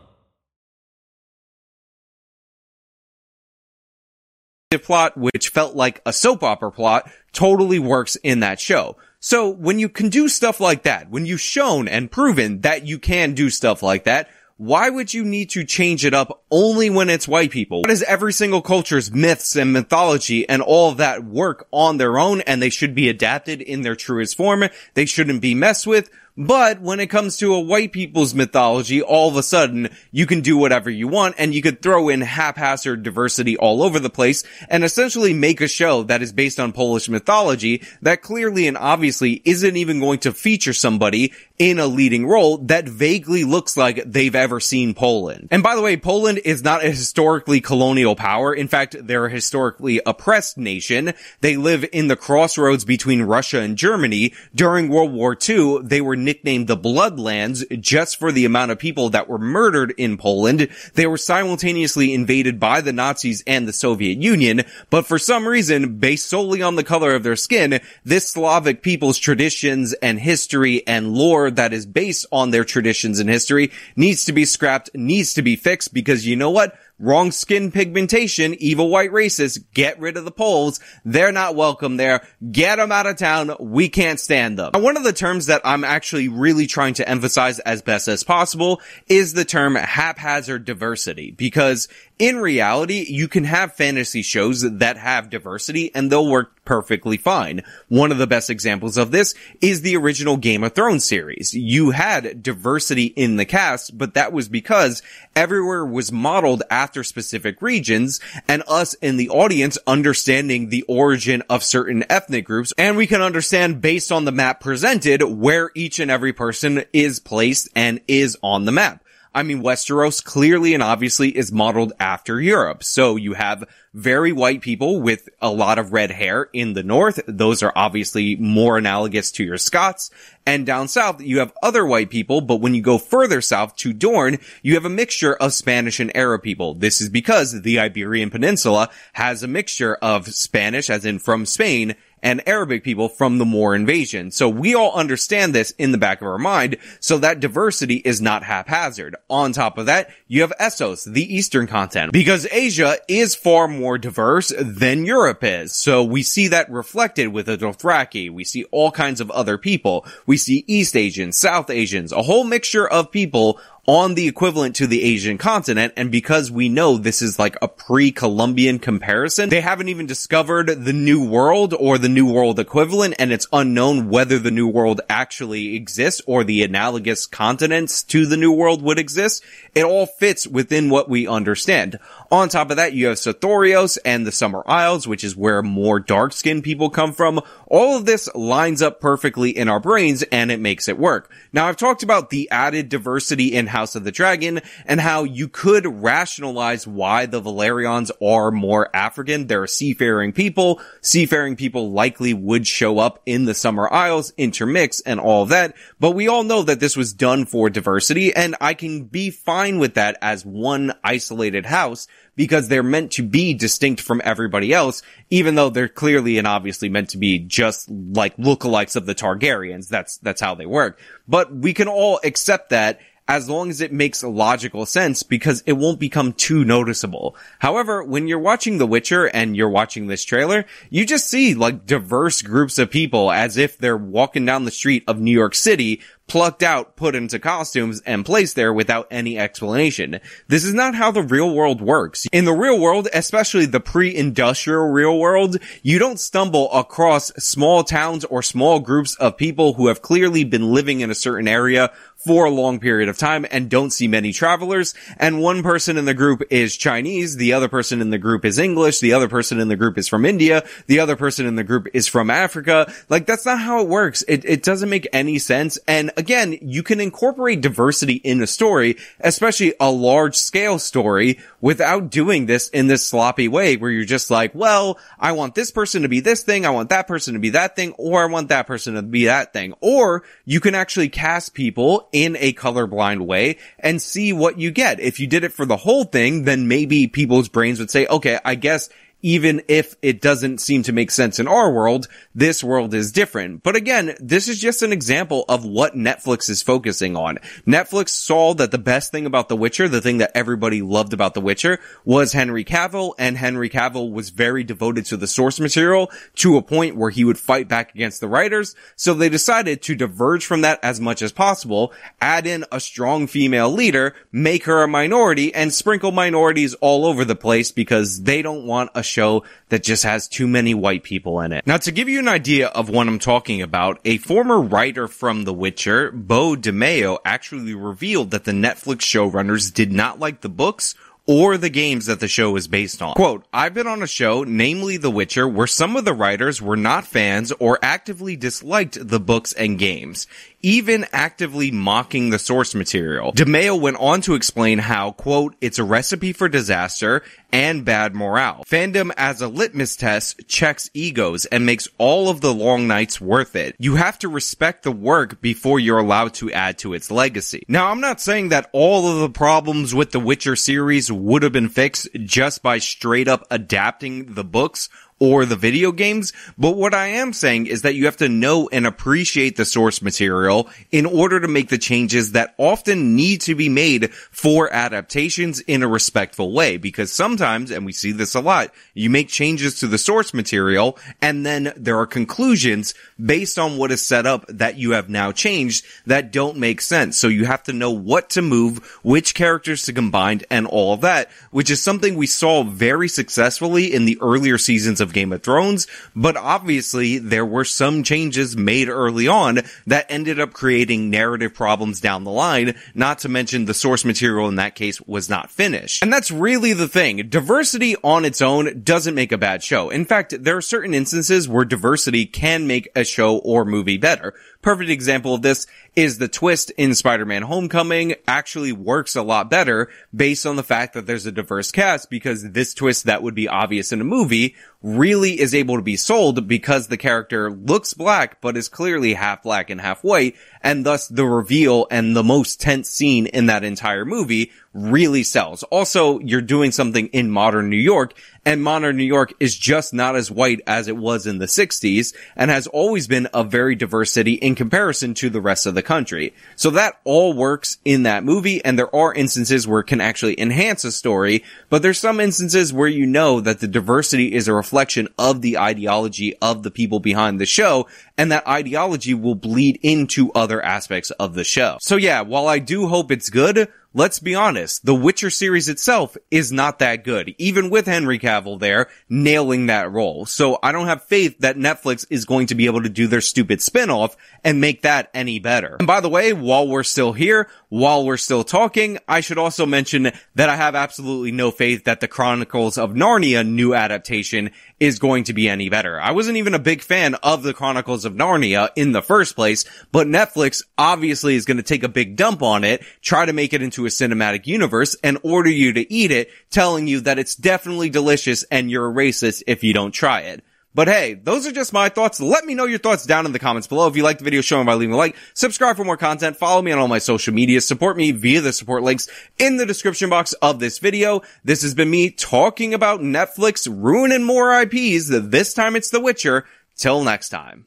plot, 4.78 5.16
which 5.16 5.48
felt 5.48 5.74
like 5.74 6.00
a 6.06 6.12
soap 6.12 6.44
opera 6.44 6.70
plot, 6.70 7.10
totally 7.32 7.80
works 7.80 8.14
in 8.16 8.40
that 8.40 8.60
show. 8.60 8.96
So 9.18 9.48
when 9.48 9.80
you 9.80 9.88
can 9.88 10.08
do 10.08 10.28
stuff 10.28 10.60
like 10.60 10.84
that, 10.84 11.10
when 11.10 11.26
you've 11.26 11.40
shown 11.40 11.88
and 11.88 12.10
proven 12.10 12.60
that 12.60 12.86
you 12.86 12.98
can 12.98 13.34
do 13.34 13.50
stuff 13.50 13.82
like 13.82 14.04
that, 14.04 14.30
why 14.56 14.88
would 14.88 15.12
you 15.12 15.24
need 15.24 15.50
to 15.50 15.64
change 15.64 16.04
it 16.04 16.14
up 16.14 16.39
only 16.50 16.90
when 16.90 17.10
it's 17.10 17.28
white 17.28 17.50
people? 17.50 17.82
Why 17.82 17.90
does 17.90 18.02
every 18.02 18.32
single 18.32 18.62
culture's 18.62 19.12
myths 19.12 19.56
and 19.56 19.72
mythology 19.72 20.48
and 20.48 20.62
all 20.62 20.92
that 20.92 21.24
work 21.24 21.66
on 21.72 21.96
their 21.96 22.18
own 22.18 22.40
and 22.42 22.60
they 22.60 22.70
should 22.70 22.94
be 22.94 23.08
adapted 23.08 23.60
in 23.60 23.82
their 23.82 23.96
truest 23.96 24.36
form? 24.36 24.64
They 24.94 25.06
shouldn't 25.06 25.40
be 25.40 25.54
messed 25.54 25.86
with. 25.86 26.10
But 26.36 26.80
when 26.80 27.00
it 27.00 27.08
comes 27.08 27.36
to 27.38 27.54
a 27.54 27.60
white 27.60 27.92
people's 27.92 28.34
mythology, 28.34 29.02
all 29.02 29.28
of 29.28 29.36
a 29.36 29.42
sudden 29.42 29.90
you 30.10 30.24
can 30.24 30.40
do 30.40 30.56
whatever 30.56 30.88
you 30.88 31.06
want 31.06 31.34
and 31.38 31.54
you 31.54 31.60
could 31.60 31.82
throw 31.82 32.08
in 32.08 32.22
haphazard 32.22 33.02
diversity 33.02 33.58
all 33.58 33.82
over 33.82 33.98
the 33.98 34.08
place 34.08 34.44
and 34.68 34.84
essentially 34.84 35.34
make 35.34 35.60
a 35.60 35.68
show 35.68 36.04
that 36.04 36.22
is 36.22 36.32
based 36.32 36.58
on 36.58 36.72
Polish 36.72 37.10
mythology 37.10 37.82
that 38.00 38.22
clearly 38.22 38.66
and 38.68 38.78
obviously 38.78 39.42
isn't 39.44 39.76
even 39.76 40.00
going 40.00 40.20
to 40.20 40.32
feature 40.32 40.72
somebody 40.72 41.34
in 41.58 41.78
a 41.78 41.86
leading 41.86 42.26
role 42.26 42.56
that 42.58 42.88
vaguely 42.88 43.44
looks 43.44 43.76
like 43.76 44.02
they've 44.06 44.34
ever 44.34 44.60
seen 44.60 44.94
Poland. 44.94 45.48
And 45.50 45.62
by 45.62 45.74
the 45.74 45.82
way, 45.82 45.98
Poland 45.98 46.39
is 46.44 46.64
not 46.64 46.84
a 46.84 46.90
historically 46.90 47.60
colonial 47.60 48.16
power. 48.16 48.54
In 48.54 48.68
fact, 48.68 48.96
they're 49.00 49.26
a 49.26 49.30
historically 49.30 50.00
oppressed 50.04 50.58
nation. 50.58 51.14
They 51.40 51.56
live 51.56 51.84
in 51.92 52.08
the 52.08 52.16
crossroads 52.16 52.84
between 52.84 53.22
Russia 53.22 53.60
and 53.60 53.76
Germany. 53.76 54.34
During 54.54 54.88
World 54.88 55.12
War 55.12 55.36
II, 55.48 55.78
they 55.82 56.00
were 56.00 56.16
nicknamed 56.16 56.66
the 56.66 56.76
Bloodlands 56.76 57.64
just 57.80 58.18
for 58.18 58.32
the 58.32 58.44
amount 58.44 58.70
of 58.70 58.78
people 58.78 59.10
that 59.10 59.28
were 59.28 59.38
murdered 59.38 59.92
in 59.96 60.16
Poland. 60.16 60.68
They 60.94 61.06
were 61.06 61.16
simultaneously 61.16 62.14
invaded 62.14 62.58
by 62.58 62.80
the 62.80 62.92
Nazis 62.92 63.42
and 63.46 63.66
the 63.66 63.72
Soviet 63.72 64.18
Union, 64.18 64.62
but 64.90 65.06
for 65.06 65.18
some 65.18 65.46
reason, 65.46 65.98
based 65.98 66.26
solely 66.26 66.62
on 66.62 66.76
the 66.76 66.84
color 66.84 67.14
of 67.14 67.22
their 67.22 67.36
skin, 67.36 67.80
this 68.04 68.28
Slavic 68.28 68.82
people's 68.82 69.18
traditions 69.18 69.92
and 69.94 70.18
history 70.18 70.86
and 70.86 71.14
lore 71.14 71.50
that 71.50 71.72
is 71.72 71.86
based 71.86 72.26
on 72.32 72.50
their 72.50 72.64
traditions 72.64 73.18
and 73.18 73.28
history 73.28 73.70
needs 73.96 74.24
to 74.24 74.32
be 74.32 74.44
scrapped, 74.44 74.90
needs 74.94 75.34
to 75.34 75.42
be 75.42 75.56
fixed 75.56 75.92
because 75.94 76.26
you 76.30 76.36
know 76.36 76.50
what? 76.50 76.74
Wrong 77.02 77.32
skin 77.32 77.72
pigmentation, 77.72 78.54
evil 78.58 78.90
white 78.90 79.10
racists, 79.10 79.58
get 79.72 79.98
rid 79.98 80.18
of 80.18 80.26
the 80.26 80.30
Poles. 80.30 80.80
They're 81.02 81.32
not 81.32 81.56
welcome 81.56 81.96
there. 81.96 82.20
Get 82.52 82.76
them 82.76 82.92
out 82.92 83.06
of 83.06 83.16
town. 83.16 83.56
We 83.58 83.88
can't 83.88 84.20
stand 84.20 84.58
them. 84.58 84.72
Now, 84.74 84.80
one 84.80 84.98
of 84.98 85.02
the 85.04 85.14
terms 85.14 85.46
that 85.46 85.62
I'm 85.64 85.82
actually 85.82 86.28
really 86.28 86.66
trying 86.66 86.92
to 86.94 87.08
emphasize 87.08 87.58
as 87.60 87.80
best 87.80 88.06
as 88.06 88.22
possible 88.22 88.82
is 89.08 89.32
the 89.32 89.46
term 89.46 89.76
haphazard 89.76 90.66
diversity 90.66 91.30
because 91.30 91.88
in 92.20 92.36
reality, 92.36 93.06
you 93.08 93.28
can 93.28 93.44
have 93.44 93.72
fantasy 93.72 94.20
shows 94.20 94.60
that 94.60 94.98
have 94.98 95.30
diversity 95.30 95.90
and 95.94 96.12
they'll 96.12 96.30
work 96.30 96.62
perfectly 96.66 97.16
fine. 97.16 97.62
One 97.88 98.12
of 98.12 98.18
the 98.18 98.26
best 98.26 98.50
examples 98.50 98.98
of 98.98 99.10
this 99.10 99.34
is 99.62 99.80
the 99.80 99.96
original 99.96 100.36
Game 100.36 100.62
of 100.62 100.74
Thrones 100.74 101.06
series. 101.06 101.54
You 101.54 101.92
had 101.92 102.42
diversity 102.42 103.06
in 103.06 103.36
the 103.36 103.46
cast, 103.46 103.96
but 103.96 104.12
that 104.14 104.34
was 104.34 104.50
because 104.50 105.02
everywhere 105.34 105.86
was 105.86 106.12
modeled 106.12 106.62
after 106.70 106.89
specific 107.04 107.62
regions 107.62 108.20
and 108.48 108.62
us 108.68 108.94
in 108.94 109.16
the 109.16 109.28
audience 109.28 109.78
understanding 109.86 110.68
the 110.68 110.82
origin 110.82 111.42
of 111.48 111.62
certain 111.62 112.04
ethnic 112.10 112.44
groups. 112.44 112.72
And 112.76 112.96
we 112.96 113.06
can 113.06 113.22
understand 113.22 113.80
based 113.80 114.12
on 114.12 114.24
the 114.24 114.32
map 114.32 114.60
presented 114.60 115.22
where 115.22 115.70
each 115.74 115.98
and 115.98 116.10
every 116.10 116.32
person 116.32 116.84
is 116.92 117.20
placed 117.20 117.68
and 117.74 118.00
is 118.08 118.36
on 118.42 118.64
the 118.64 118.72
map. 118.72 119.04
I 119.32 119.44
mean, 119.44 119.62
Westeros 119.62 120.24
clearly 120.24 120.74
and 120.74 120.82
obviously 120.82 121.36
is 121.36 121.52
modeled 121.52 121.92
after 122.00 122.40
Europe. 122.40 122.82
So 122.82 123.14
you 123.14 123.34
have 123.34 123.64
very 123.94 124.32
white 124.32 124.60
people 124.60 125.00
with 125.00 125.28
a 125.40 125.50
lot 125.50 125.78
of 125.78 125.92
red 125.92 126.10
hair 126.10 126.48
in 126.52 126.72
the 126.72 126.82
north. 126.82 127.20
Those 127.26 127.62
are 127.62 127.72
obviously 127.76 128.34
more 128.36 128.78
analogous 128.78 129.30
to 129.32 129.44
your 129.44 129.56
Scots. 129.56 130.10
And 130.46 130.66
down 130.66 130.88
south, 130.88 131.20
you 131.20 131.38
have 131.38 131.52
other 131.62 131.86
white 131.86 132.10
people, 132.10 132.40
but 132.40 132.56
when 132.56 132.74
you 132.74 132.82
go 132.82 132.98
further 132.98 133.40
south 133.40 133.76
to 133.76 133.92
Dorne, 133.92 134.38
you 134.62 134.74
have 134.74 134.84
a 134.84 134.90
mixture 134.90 135.34
of 135.34 135.52
Spanish 135.52 136.00
and 136.00 136.16
Arab 136.16 136.42
people. 136.42 136.74
This 136.74 137.00
is 137.00 137.08
because 137.08 137.62
the 137.62 137.78
Iberian 137.78 138.30
Peninsula 138.30 138.90
has 139.12 139.42
a 139.42 139.48
mixture 139.48 139.94
of 139.96 140.26
Spanish, 140.28 140.90
as 140.90 141.04
in 141.04 141.20
from 141.20 141.46
Spain, 141.46 141.94
and 142.22 142.46
Arabic 142.46 142.84
people 142.84 143.08
from 143.08 143.38
the 143.38 143.44
Moor 143.44 143.74
invasion. 143.74 144.30
So 144.30 144.48
we 144.48 144.74
all 144.74 144.92
understand 144.92 145.54
this 145.54 145.70
in 145.72 145.92
the 145.92 145.98
back 145.98 146.20
of 146.20 146.26
our 146.26 146.38
mind, 146.38 146.76
so 147.00 147.18
that 147.18 147.40
diversity 147.40 147.96
is 147.96 148.20
not 148.20 148.42
haphazard. 148.44 149.16
On 149.28 149.52
top 149.52 149.78
of 149.78 149.86
that, 149.86 150.10
you 150.28 150.42
have 150.42 150.52
Essos, 150.60 151.10
the 151.10 151.34
Eastern 151.34 151.66
content, 151.66 152.12
because 152.12 152.46
Asia 152.50 152.96
is 153.08 153.34
far 153.34 153.68
more 153.68 153.98
diverse 153.98 154.52
than 154.58 155.04
Europe 155.04 155.40
is. 155.42 155.72
So 155.72 156.02
we 156.04 156.22
see 156.22 156.48
that 156.48 156.70
reflected 156.70 157.28
with 157.28 157.46
the 157.46 157.56
Dothraki. 157.56 158.30
We 158.30 158.44
see 158.44 158.64
all 158.64 158.90
kinds 158.90 159.20
of 159.20 159.30
other 159.30 159.58
people. 159.58 160.06
We 160.26 160.36
see 160.36 160.64
East 160.66 160.96
Asians, 160.96 161.36
South 161.36 161.70
Asians, 161.70 162.12
a 162.12 162.22
whole 162.22 162.44
mixture 162.44 162.86
of 162.86 163.10
people 163.10 163.60
on 163.86 164.14
the 164.14 164.28
equivalent 164.28 164.76
to 164.76 164.86
the 164.86 165.02
Asian 165.02 165.38
continent. 165.38 165.92
And 165.96 166.10
because 166.10 166.50
we 166.50 166.68
know 166.68 166.96
this 166.96 167.22
is 167.22 167.38
like 167.38 167.56
a 167.60 167.68
pre-Columbian 167.68 168.78
comparison, 168.78 169.48
they 169.48 169.60
haven't 169.60 169.88
even 169.88 170.06
discovered 170.06 170.84
the 170.84 170.92
new 170.92 171.28
world 171.28 171.74
or 171.74 171.98
the 171.98 172.08
new 172.08 172.30
world 172.30 172.58
equivalent. 172.58 173.14
And 173.18 173.32
it's 173.32 173.46
unknown 173.52 174.08
whether 174.08 174.38
the 174.38 174.50
new 174.50 174.68
world 174.68 175.00
actually 175.08 175.74
exists 175.74 176.20
or 176.26 176.44
the 176.44 176.62
analogous 176.62 177.26
continents 177.26 178.02
to 178.04 178.26
the 178.26 178.36
new 178.36 178.52
world 178.52 178.82
would 178.82 178.98
exist. 178.98 179.42
It 179.74 179.84
all 179.84 180.06
fits 180.06 180.46
within 180.46 180.90
what 180.90 181.08
we 181.08 181.26
understand. 181.26 181.98
On 182.32 182.48
top 182.48 182.70
of 182.70 182.76
that, 182.76 182.92
you 182.92 183.08
have 183.08 183.16
Sothoryos 183.16 183.98
and 184.04 184.24
the 184.24 184.30
Summer 184.30 184.62
Isles, 184.64 185.08
which 185.08 185.24
is 185.24 185.36
where 185.36 185.64
more 185.64 185.98
dark-skinned 185.98 186.62
people 186.62 186.88
come 186.88 187.12
from. 187.12 187.40
All 187.66 187.96
of 187.96 188.06
this 188.06 188.32
lines 188.36 188.82
up 188.82 189.00
perfectly 189.00 189.50
in 189.50 189.68
our 189.68 189.80
brains 189.80 190.22
and 190.22 190.52
it 190.52 190.60
makes 190.60 190.88
it 190.88 190.96
work. 190.96 191.28
Now, 191.52 191.66
I've 191.66 191.76
talked 191.76 192.04
about 192.04 192.30
the 192.30 192.48
added 192.52 192.88
diversity 192.88 193.52
in 193.52 193.66
House 193.66 193.96
of 193.96 194.04
the 194.04 194.12
Dragon 194.12 194.60
and 194.86 195.00
how 195.00 195.24
you 195.24 195.48
could 195.48 195.84
rationalize 195.86 196.86
why 196.86 197.26
the 197.26 197.42
Velaryons 197.42 198.12
are 198.22 198.52
more 198.52 198.94
African. 198.94 199.48
They're 199.48 199.66
seafaring 199.66 200.32
people. 200.32 200.80
Seafaring 201.00 201.56
people 201.56 201.90
likely 201.90 202.32
would 202.32 202.64
show 202.64 203.00
up 203.00 203.20
in 203.26 203.44
the 203.44 203.54
Summer 203.54 203.92
Isles, 203.92 204.32
intermix 204.36 205.00
and 205.00 205.18
all 205.18 205.46
that. 205.46 205.74
But 205.98 206.12
we 206.12 206.28
all 206.28 206.44
know 206.44 206.62
that 206.62 206.78
this 206.78 206.96
was 206.96 207.12
done 207.12 207.44
for 207.44 207.70
diversity 207.70 208.32
and 208.32 208.54
I 208.60 208.74
can 208.74 209.02
be 209.02 209.30
fine 209.30 209.80
with 209.80 209.94
that 209.94 210.16
as 210.22 210.46
one 210.46 210.92
isolated 211.02 211.66
house 211.66 212.06
because 212.36 212.68
they're 212.68 212.82
meant 212.82 213.12
to 213.12 213.22
be 213.22 213.54
distinct 213.54 214.00
from 214.00 214.20
everybody 214.24 214.72
else, 214.72 215.02
even 215.30 215.54
though 215.54 215.70
they're 215.70 215.88
clearly 215.88 216.38
and 216.38 216.46
obviously 216.46 216.88
meant 216.88 217.10
to 217.10 217.18
be 217.18 217.38
just 217.38 217.90
like 217.90 218.36
lookalikes 218.36 218.96
of 218.96 219.06
the 219.06 219.14
Targaryens. 219.14 219.88
That's, 219.88 220.18
that's 220.18 220.40
how 220.40 220.54
they 220.54 220.66
work. 220.66 220.98
But 221.28 221.54
we 221.54 221.74
can 221.74 221.88
all 221.88 222.20
accept 222.24 222.70
that 222.70 223.00
as 223.30 223.48
long 223.48 223.70
as 223.70 223.80
it 223.80 223.92
makes 223.92 224.24
logical 224.24 224.84
sense 224.84 225.22
because 225.22 225.62
it 225.64 225.74
won't 225.74 226.00
become 226.00 226.32
too 226.32 226.64
noticeable. 226.64 227.36
However, 227.60 228.02
when 228.02 228.26
you're 228.26 228.40
watching 228.40 228.78
The 228.78 228.88
Witcher 228.88 229.26
and 229.26 229.56
you're 229.56 229.68
watching 229.68 230.08
this 230.08 230.24
trailer, 230.24 230.64
you 230.90 231.06
just 231.06 231.28
see 231.28 231.54
like 231.54 231.86
diverse 231.86 232.42
groups 232.42 232.76
of 232.80 232.90
people 232.90 233.30
as 233.30 233.56
if 233.56 233.78
they're 233.78 233.96
walking 233.96 234.44
down 234.44 234.64
the 234.64 234.72
street 234.72 235.04
of 235.06 235.20
New 235.20 235.30
York 235.30 235.54
City, 235.54 236.00
plucked 236.30 236.62
out, 236.62 236.94
put 236.94 237.16
into 237.16 237.40
costumes, 237.40 238.00
and 238.06 238.24
placed 238.24 238.54
there 238.54 238.72
without 238.72 239.08
any 239.10 239.36
explanation. 239.36 240.20
This 240.46 240.64
is 240.64 240.72
not 240.72 240.94
how 240.94 241.10
the 241.10 241.24
real 241.24 241.52
world 241.52 241.80
works. 241.80 242.28
In 242.30 242.44
the 242.44 242.52
real 242.52 242.78
world, 242.78 243.08
especially 243.12 243.66
the 243.66 243.80
pre-industrial 243.80 244.90
real 244.90 245.18
world, 245.18 245.56
you 245.82 245.98
don't 245.98 246.20
stumble 246.20 246.72
across 246.72 247.32
small 247.34 247.82
towns 247.82 248.24
or 248.24 248.44
small 248.44 248.78
groups 248.78 249.16
of 249.16 249.36
people 249.36 249.74
who 249.74 249.88
have 249.88 250.02
clearly 250.02 250.44
been 250.44 250.72
living 250.72 251.00
in 251.00 251.10
a 251.10 251.16
certain 251.16 251.48
area 251.48 251.90
for 252.24 252.44
a 252.44 252.50
long 252.50 252.78
period 252.78 253.08
of 253.08 253.16
time 253.16 253.46
and 253.50 253.70
don't 253.70 253.90
see 253.90 254.06
many 254.06 254.32
travelers. 254.32 254.94
And 255.16 255.40
one 255.40 255.62
person 255.62 255.96
in 255.96 256.04
the 256.04 256.14
group 256.14 256.42
is 256.50 256.76
Chinese. 256.76 257.36
The 257.36 257.54
other 257.54 257.68
person 257.68 258.00
in 258.00 258.10
the 258.10 258.18
group 258.18 258.44
is 258.44 258.58
English. 258.58 259.00
The 259.00 259.14
other 259.14 259.28
person 259.28 259.58
in 259.58 259.68
the 259.68 259.76
group 259.76 259.96
is 259.96 260.06
from 260.06 260.24
India. 260.24 260.64
The 260.86 261.00
other 261.00 261.16
person 261.16 261.46
in 261.46 261.54
the 261.54 261.64
group 261.64 261.88
is 261.94 262.06
from 262.06 262.30
Africa. 262.30 262.92
Like 263.08 263.26
that's 263.26 263.46
not 263.46 263.58
how 263.58 263.80
it 263.80 263.88
works. 263.88 264.22
It, 264.28 264.44
it 264.44 264.62
doesn't 264.62 264.90
make 264.90 265.08
any 265.12 265.38
sense. 265.38 265.78
And 265.88 266.12
again, 266.20 266.58
you 266.60 266.82
can 266.82 267.00
incorporate 267.00 267.62
diversity 267.62 268.14
in 268.14 268.42
a 268.42 268.46
story, 268.46 268.96
especially 269.20 269.74
a 269.80 269.90
large 269.90 270.36
scale 270.36 270.78
story 270.78 271.38
without 271.60 272.10
doing 272.10 272.44
this 272.46 272.68
in 272.68 272.86
this 272.86 273.06
sloppy 273.06 273.48
way 273.48 273.76
where 273.76 273.90
you're 273.90 274.04
just 274.04 274.30
like, 274.30 274.54
well, 274.54 274.98
I 275.18 275.32
want 275.32 275.54
this 275.54 275.70
person 275.70 276.02
to 276.02 276.08
be 276.08 276.20
this 276.20 276.42
thing. 276.42 276.66
I 276.66 276.70
want 276.70 276.90
that 276.90 277.08
person 277.08 277.34
to 277.34 277.40
be 277.40 277.50
that 277.50 277.74
thing, 277.74 277.92
or 277.94 278.22
I 278.22 278.26
want 278.26 278.50
that 278.50 278.66
person 278.66 278.94
to 278.94 279.02
be 279.02 279.24
that 279.24 279.54
thing. 279.54 279.74
Or 279.80 280.22
you 280.44 280.60
can 280.60 280.74
actually 280.74 281.08
cast 281.08 281.54
people 281.54 282.08
in 282.12 282.36
a 282.38 282.52
colorblind 282.52 283.22
way 283.22 283.56
and 283.78 284.00
see 284.00 284.32
what 284.34 284.58
you 284.58 284.70
get. 284.70 285.00
If 285.00 285.18
you 285.18 285.26
did 285.26 285.42
it 285.42 285.52
for 285.54 285.64
the 285.64 285.78
whole 285.78 286.04
thing, 286.04 286.44
then 286.44 286.68
maybe 286.68 287.06
people's 287.06 287.48
brains 287.48 287.78
would 287.80 287.90
say, 287.90 288.06
okay, 288.06 288.38
I 288.44 288.54
guess 288.56 288.90
even 289.22 289.62
if 289.68 289.96
it 290.02 290.20
doesn't 290.20 290.58
seem 290.58 290.82
to 290.84 290.92
make 290.92 291.10
sense 291.10 291.38
in 291.38 291.48
our 291.48 291.72
world, 291.72 292.08
this 292.34 292.62
world 292.64 292.94
is 292.94 293.12
different. 293.12 293.62
But 293.62 293.76
again, 293.76 294.16
this 294.20 294.48
is 294.48 294.60
just 294.60 294.82
an 294.82 294.92
example 294.92 295.44
of 295.48 295.64
what 295.64 295.94
Netflix 295.94 296.48
is 296.48 296.62
focusing 296.62 297.16
on. 297.16 297.38
Netflix 297.66 298.10
saw 298.10 298.54
that 298.54 298.70
the 298.70 298.78
best 298.78 299.12
thing 299.12 299.26
about 299.26 299.48
The 299.48 299.56
Witcher, 299.56 299.88
the 299.88 300.00
thing 300.00 300.18
that 300.18 300.32
everybody 300.34 300.82
loved 300.82 301.12
about 301.12 301.34
The 301.34 301.40
Witcher, 301.40 301.78
was 302.04 302.32
Henry 302.32 302.64
Cavill, 302.64 303.14
and 303.18 303.36
Henry 303.36 303.68
Cavill 303.68 304.12
was 304.12 304.30
very 304.30 304.64
devoted 304.64 305.06
to 305.06 305.16
the 305.16 305.26
source 305.26 305.60
material 305.60 306.10
to 306.36 306.56
a 306.56 306.62
point 306.62 306.96
where 306.96 307.10
he 307.10 307.24
would 307.24 307.38
fight 307.38 307.68
back 307.68 307.94
against 307.94 308.20
the 308.20 308.28
writers. 308.28 308.74
So 308.96 309.14
they 309.14 309.28
decided 309.28 309.82
to 309.82 309.94
diverge 309.94 310.46
from 310.46 310.62
that 310.62 310.80
as 310.82 311.00
much 311.00 311.22
as 311.22 311.32
possible, 311.32 311.92
add 312.20 312.46
in 312.46 312.64
a 312.72 312.80
strong 312.80 313.26
female 313.26 313.70
leader, 313.70 314.14
make 314.32 314.64
her 314.64 314.82
a 314.82 314.88
minority, 314.88 315.54
and 315.54 315.72
sprinkle 315.72 316.12
minorities 316.12 316.74
all 316.74 317.04
over 317.04 317.24
the 317.24 317.36
place 317.36 317.72
because 317.72 318.22
they 318.22 318.42
don't 318.42 318.66
want 318.66 318.90
a 318.94 319.02
show 319.10 319.44
that 319.68 319.82
just 319.82 320.04
has 320.04 320.28
too 320.28 320.46
many 320.46 320.74
white 320.74 321.02
people 321.02 321.40
in 321.40 321.52
it. 321.52 321.66
Now 321.66 321.76
to 321.78 321.92
give 321.92 322.08
you 322.08 322.18
an 322.18 322.28
idea 322.28 322.68
of 322.68 322.88
what 322.88 323.08
I'm 323.08 323.18
talking 323.18 323.60
about, 323.60 324.00
a 324.04 324.18
former 324.18 324.60
writer 324.60 325.08
from 325.08 325.44
The 325.44 325.52
Witcher, 325.52 326.10
Beau 326.12 326.56
DeMayo, 326.56 327.18
actually 327.24 327.74
revealed 327.74 328.30
that 328.30 328.44
the 328.44 328.52
Netflix 328.52 329.00
showrunners 329.00 329.72
did 329.72 329.92
not 329.92 330.18
like 330.18 330.40
the 330.40 330.48
books 330.48 330.94
or 331.30 331.56
the 331.56 331.70
games 331.70 332.06
that 332.06 332.18
the 332.18 332.26
show 332.26 332.56
is 332.56 332.66
based 332.66 333.00
on. 333.00 333.14
Quote, 333.14 333.46
I've 333.52 333.72
been 333.72 333.86
on 333.86 334.02
a 334.02 334.06
show, 334.08 334.42
namely 334.42 334.96
The 334.96 335.12
Witcher, 335.12 335.46
where 335.46 335.68
some 335.68 335.94
of 335.94 336.04
the 336.04 336.12
writers 336.12 336.60
were 336.60 336.76
not 336.76 337.06
fans 337.06 337.52
or 337.60 337.78
actively 337.82 338.34
disliked 338.34 338.98
the 339.06 339.20
books 339.20 339.52
and 339.52 339.78
games 339.78 340.26
even 340.62 341.06
actively 341.12 341.70
mocking 341.70 342.30
the 342.30 342.38
source 342.38 342.74
material. 342.74 343.32
DeMayo 343.32 343.80
went 343.80 343.96
on 343.98 344.20
to 344.22 344.34
explain 344.34 344.78
how, 344.78 345.12
quote, 345.12 345.54
it's 345.60 345.78
a 345.78 345.84
recipe 345.84 346.32
for 346.32 346.48
disaster 346.48 347.22
and 347.52 347.84
bad 347.84 348.14
morale. 348.14 348.62
Fandom 348.66 349.10
as 349.16 349.40
a 349.40 349.48
litmus 349.48 349.96
test 349.96 350.46
checks 350.46 350.90
egos 350.94 351.46
and 351.46 351.66
makes 351.66 351.88
all 351.98 352.28
of 352.28 352.40
the 352.40 352.54
long 352.54 352.86
nights 352.86 353.20
worth 353.20 353.56
it. 353.56 353.74
You 353.78 353.96
have 353.96 354.18
to 354.20 354.28
respect 354.28 354.82
the 354.82 354.92
work 354.92 355.40
before 355.40 355.80
you're 355.80 355.98
allowed 355.98 356.34
to 356.34 356.52
add 356.52 356.78
to 356.78 356.94
its 356.94 357.10
legacy. 357.10 357.64
Now, 357.66 357.90
I'm 357.90 358.00
not 358.00 358.20
saying 358.20 358.50
that 358.50 358.68
all 358.72 359.08
of 359.08 359.20
the 359.20 359.30
problems 359.30 359.94
with 359.94 360.12
the 360.12 360.20
Witcher 360.20 360.56
series 360.56 361.10
would 361.20 361.42
have 361.42 361.52
been 361.52 361.68
fixed 361.68 362.08
just 362.24 362.62
by 362.62 362.78
straight 362.78 363.28
up 363.28 363.46
adapting 363.50 364.34
the 364.34 364.44
books 364.44 364.88
or 365.20 365.44
the 365.44 365.54
video 365.54 365.92
games. 365.92 366.32
But 366.58 366.76
what 366.76 366.94
I 366.94 367.08
am 367.08 367.34
saying 367.34 367.66
is 367.66 367.82
that 367.82 367.94
you 367.94 368.06
have 368.06 368.16
to 368.16 368.28
know 368.28 368.68
and 368.72 368.86
appreciate 368.86 369.56
the 369.56 369.66
source 369.66 370.00
material 370.02 370.68
in 370.90 371.04
order 371.04 371.38
to 371.38 371.46
make 371.46 371.68
the 371.68 371.78
changes 371.78 372.32
that 372.32 372.54
often 372.56 373.14
need 373.14 373.42
to 373.42 373.54
be 373.54 373.68
made 373.68 374.12
for 374.14 374.72
adaptations 374.72 375.60
in 375.60 375.82
a 375.82 375.88
respectful 375.88 376.52
way. 376.52 376.78
Because 376.78 377.12
sometimes, 377.12 377.70
and 377.70 377.84
we 377.84 377.92
see 377.92 378.12
this 378.12 378.34
a 378.34 378.40
lot, 378.40 378.72
you 378.94 379.10
make 379.10 379.28
changes 379.28 379.78
to 379.80 379.86
the 379.86 379.98
source 379.98 380.32
material 380.32 380.98
and 381.20 381.44
then 381.44 381.72
there 381.76 381.98
are 381.98 382.06
conclusions 382.06 382.94
based 383.22 383.58
on 383.58 383.76
what 383.76 383.92
is 383.92 384.04
set 384.04 384.26
up 384.26 384.46
that 384.48 384.78
you 384.78 384.92
have 384.92 385.10
now 385.10 385.32
changed 385.32 385.84
that 386.06 386.32
don't 386.32 386.56
make 386.56 386.80
sense. 386.80 387.18
So 387.18 387.28
you 387.28 387.44
have 387.44 387.62
to 387.64 387.74
know 387.74 387.90
what 387.90 388.30
to 388.30 388.42
move, 388.42 388.78
which 389.02 389.34
characters 389.34 389.82
to 389.84 389.92
combine 389.92 390.40
and 390.50 390.66
all 390.66 390.94
of 390.94 391.02
that, 391.02 391.30
which 391.50 391.70
is 391.70 391.82
something 391.82 392.14
we 392.14 392.26
saw 392.26 392.62
very 392.62 393.08
successfully 393.08 393.92
in 393.92 394.06
the 394.06 394.18
earlier 394.22 394.56
seasons 394.56 395.00
of 395.02 395.09
of 395.10 395.14
Game 395.14 395.32
of 395.32 395.42
Thrones, 395.42 395.86
but 396.14 396.36
obviously 396.36 397.18
there 397.18 397.44
were 397.44 397.64
some 397.64 398.02
changes 398.02 398.56
made 398.56 398.88
early 398.88 399.28
on 399.28 399.60
that 399.86 400.06
ended 400.08 400.38
up 400.40 400.52
creating 400.52 401.10
narrative 401.10 401.52
problems 401.52 402.00
down 402.00 402.24
the 402.24 402.30
line, 402.30 402.76
not 402.94 403.18
to 403.20 403.28
mention 403.28 403.64
the 403.64 403.74
source 403.74 404.04
material 404.04 404.48
in 404.48 404.56
that 404.56 404.74
case 404.74 405.00
was 405.02 405.28
not 405.28 405.50
finished. 405.50 406.02
And 406.02 406.12
that's 406.12 406.30
really 406.30 406.72
the 406.72 406.88
thing. 406.88 407.28
Diversity 407.28 407.96
on 408.02 408.24
its 408.24 408.40
own 408.40 408.82
doesn't 408.82 409.14
make 409.14 409.32
a 409.32 409.38
bad 409.38 409.62
show. 409.62 409.90
In 409.90 410.04
fact, 410.04 410.42
there 410.42 410.56
are 410.56 410.62
certain 410.62 410.94
instances 410.94 411.48
where 411.48 411.64
diversity 411.64 412.26
can 412.26 412.66
make 412.66 412.88
a 412.94 413.04
show 413.04 413.38
or 413.38 413.64
movie 413.64 413.98
better. 413.98 414.34
Perfect 414.62 414.90
example 414.90 415.34
of 415.34 415.40
this 415.40 415.66
is 415.96 416.18
the 416.18 416.28
twist 416.28 416.70
in 416.76 416.94
Spider-Man 416.94 417.42
Homecoming 417.42 418.14
actually 418.28 418.72
works 418.72 419.16
a 419.16 419.22
lot 419.22 419.48
better 419.48 419.88
based 420.14 420.44
on 420.44 420.56
the 420.56 420.62
fact 420.62 420.92
that 420.92 421.06
there's 421.06 421.24
a 421.24 421.32
diverse 421.32 421.72
cast 421.72 422.10
because 422.10 422.50
this 422.50 422.74
twist 422.74 423.04
that 423.04 423.22
would 423.22 423.34
be 423.34 423.48
obvious 423.48 423.90
in 423.90 424.02
a 424.02 424.04
movie 424.04 424.54
really 424.82 425.40
is 425.40 425.54
able 425.54 425.76
to 425.76 425.82
be 425.82 425.96
sold 425.96 426.46
because 426.46 426.88
the 426.88 426.98
character 426.98 427.50
looks 427.50 427.94
black 427.94 428.40
but 428.42 428.56
is 428.56 428.68
clearly 428.68 429.14
half 429.14 429.42
black 429.42 429.70
and 429.70 429.80
half 429.80 430.04
white 430.04 430.36
and 430.62 430.84
thus 430.84 431.08
the 431.08 431.26
reveal 431.26 431.86
and 431.90 432.14
the 432.14 432.22
most 432.22 432.60
tense 432.60 432.88
scene 432.88 433.26
in 433.26 433.46
that 433.46 433.64
entire 433.64 434.04
movie 434.04 434.52
really 434.72 435.22
sells. 435.22 435.62
Also, 435.64 436.20
you're 436.20 436.40
doing 436.40 436.70
something 436.70 437.08
in 437.08 437.30
modern 437.30 437.70
New 437.70 437.76
York 437.76 438.14
and 438.44 438.62
modern 438.62 438.96
New 438.96 439.04
York 439.04 439.32
is 439.38 439.56
just 439.56 439.92
not 439.92 440.16
as 440.16 440.30
white 440.30 440.60
as 440.66 440.88
it 440.88 440.96
was 440.96 441.26
in 441.26 441.38
the 441.38 441.46
60s 441.46 442.14
and 442.36 442.50
has 442.50 442.66
always 442.66 443.06
been 443.06 443.28
a 443.34 443.44
very 443.44 443.74
diverse 443.74 444.10
city 444.10 444.34
in 444.34 444.54
comparison 444.54 445.14
to 445.14 445.30
the 445.30 445.40
rest 445.40 445.66
of 445.66 445.74
the 445.74 445.82
country. 445.82 446.34
So 446.56 446.70
that 446.70 447.00
all 447.04 447.32
works 447.32 447.78
in 447.84 448.04
that 448.04 448.24
movie 448.24 448.64
and 448.64 448.78
there 448.78 448.94
are 448.94 449.12
instances 449.12 449.66
where 449.66 449.80
it 449.80 449.86
can 449.86 450.00
actually 450.00 450.40
enhance 450.40 450.84
a 450.84 450.92
story, 450.92 451.44
but 451.68 451.82
there's 451.82 451.98
some 451.98 452.20
instances 452.20 452.72
where 452.72 452.88
you 452.88 453.06
know 453.06 453.40
that 453.40 453.60
the 453.60 453.68
diversity 453.68 454.32
is 454.32 454.48
a 454.48 454.54
reflection 454.54 455.08
of 455.18 455.42
the 455.42 455.58
ideology 455.58 456.34
of 456.40 456.62
the 456.62 456.70
people 456.70 457.00
behind 457.00 457.40
the 457.40 457.46
show 457.46 457.86
and 458.16 458.32
that 458.32 458.46
ideology 458.46 459.14
will 459.14 459.34
bleed 459.34 459.78
into 459.82 460.32
other 460.32 460.62
aspects 460.62 461.10
of 461.12 461.34
the 461.34 461.44
show. 461.44 461.78
So 461.80 461.96
yeah, 461.96 462.22
while 462.22 462.48
I 462.48 462.58
do 462.58 462.86
hope 462.86 463.10
it's 463.10 463.30
good, 463.30 463.68
let's 463.92 464.20
be 464.20 464.34
honest, 464.34 464.84
the 464.84 464.94
Witcher 464.94 465.30
series 465.30 465.68
itself 465.68 466.16
is 466.30 466.52
not 466.52 466.78
that 466.78 467.04
good, 467.04 467.34
even 467.38 467.70
with 467.70 467.86
Henry 467.86 468.18
Cavill 468.18 468.58
there 468.58 468.88
nailing 469.08 469.66
that 469.66 469.90
role. 469.90 470.26
So 470.26 470.58
I 470.62 470.72
don't 470.72 470.86
have 470.86 471.02
faith 471.04 471.38
that 471.40 471.56
Netflix 471.56 472.06
is 472.10 472.24
going 472.24 472.46
to 472.48 472.54
be 472.54 472.66
able 472.66 472.82
to 472.82 472.88
do 472.88 473.06
their 473.06 473.20
stupid 473.20 473.60
spin-off 473.60 474.16
and 474.44 474.60
make 474.60 474.82
that 474.82 475.10
any 475.14 475.38
better. 475.38 475.76
And 475.78 475.86
by 475.86 476.00
the 476.00 476.08
way, 476.08 476.32
while 476.32 476.68
we're 476.68 476.82
still 476.82 477.12
here, 477.12 477.48
while 477.68 478.04
we're 478.04 478.16
still 478.16 478.44
talking, 478.44 478.98
I 479.08 479.20
should 479.20 479.38
also 479.38 479.66
mention 479.66 480.12
that 480.34 480.48
I 480.48 480.56
have 480.56 480.74
absolutely 480.74 481.32
no 481.32 481.50
faith 481.50 481.84
that 481.84 482.00
the 482.00 482.08
Chronicles 482.08 482.78
of 482.78 482.92
Narnia 482.92 483.46
new 483.46 483.74
adaptation 483.74 484.50
is 484.78 484.98
going 484.98 485.24
to 485.24 485.32
be 485.32 485.48
any 485.48 485.68
better. 485.68 486.00
I 486.00 486.12
wasn't 486.12 486.38
even 486.38 486.54
a 486.54 486.58
big 486.58 486.82
fan 486.82 487.14
of 487.16 487.42
the 487.42 487.54
Chronicles 487.54 488.04
of 488.04 488.14
Narnia 488.14 488.70
in 488.76 488.92
the 488.92 489.02
first 489.02 489.36
place, 489.36 489.64
but 489.92 490.06
Netflix 490.06 490.64
obviously 490.78 491.34
is 491.34 491.44
going 491.44 491.58
to 491.58 491.62
take 491.62 491.82
a 491.82 491.88
big 491.88 492.16
dump 492.16 492.42
on 492.42 492.64
it, 492.64 492.82
try 493.02 493.26
to 493.26 493.32
make 493.32 493.52
it 493.52 493.62
into 493.62 493.79
a 493.86 493.88
cinematic 493.88 494.46
universe, 494.46 494.96
and 495.02 495.18
order 495.22 495.50
you 495.50 495.72
to 495.72 495.92
eat 495.92 496.10
it, 496.10 496.30
telling 496.50 496.86
you 496.86 497.00
that 497.00 497.18
it's 497.18 497.34
definitely 497.34 497.90
delicious 497.90 498.42
and 498.44 498.70
you're 498.70 498.90
a 498.90 498.94
racist 498.94 499.42
if 499.46 499.64
you 499.64 499.72
don't 499.72 499.92
try 499.92 500.20
it. 500.20 500.44
But 500.72 500.86
hey, 500.86 501.14
those 501.14 501.48
are 501.48 501.52
just 501.52 501.72
my 501.72 501.88
thoughts. 501.88 502.20
Let 502.20 502.44
me 502.44 502.54
know 502.54 502.64
your 502.64 502.78
thoughts 502.78 503.04
down 503.04 503.26
in 503.26 503.32
the 503.32 503.40
comments 503.40 503.66
below. 503.66 503.88
If 503.88 503.96
you 503.96 504.04
like 504.04 504.18
the 504.18 504.24
video, 504.24 504.40
show 504.40 504.58
them 504.58 504.66
by 504.66 504.74
leaving 504.74 504.94
a 504.94 504.96
like, 504.96 505.16
subscribe 505.34 505.76
for 505.76 505.84
more 505.84 505.96
content, 505.96 506.36
follow 506.36 506.62
me 506.62 506.70
on 506.70 506.78
all 506.78 506.86
my 506.86 507.00
social 507.00 507.34
media, 507.34 507.60
support 507.60 507.96
me 507.96 508.12
via 508.12 508.40
the 508.40 508.52
support 508.52 508.84
links 508.84 509.08
in 509.38 509.56
the 509.56 509.66
description 509.66 510.10
box 510.10 510.32
of 510.34 510.60
this 510.60 510.78
video. 510.78 511.22
This 511.42 511.62
has 511.62 511.74
been 511.74 511.90
me 511.90 512.10
talking 512.10 512.72
about 512.72 513.00
Netflix 513.00 513.68
ruining 513.68 514.22
more 514.22 514.60
IPs. 514.60 515.08
This 515.08 515.54
time 515.54 515.74
it's 515.74 515.90
The 515.90 516.00
Witcher. 516.00 516.46
Till 516.76 517.02
next 517.02 517.28
time. 517.30 517.66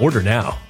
Order 0.00 0.22
now. 0.22 0.69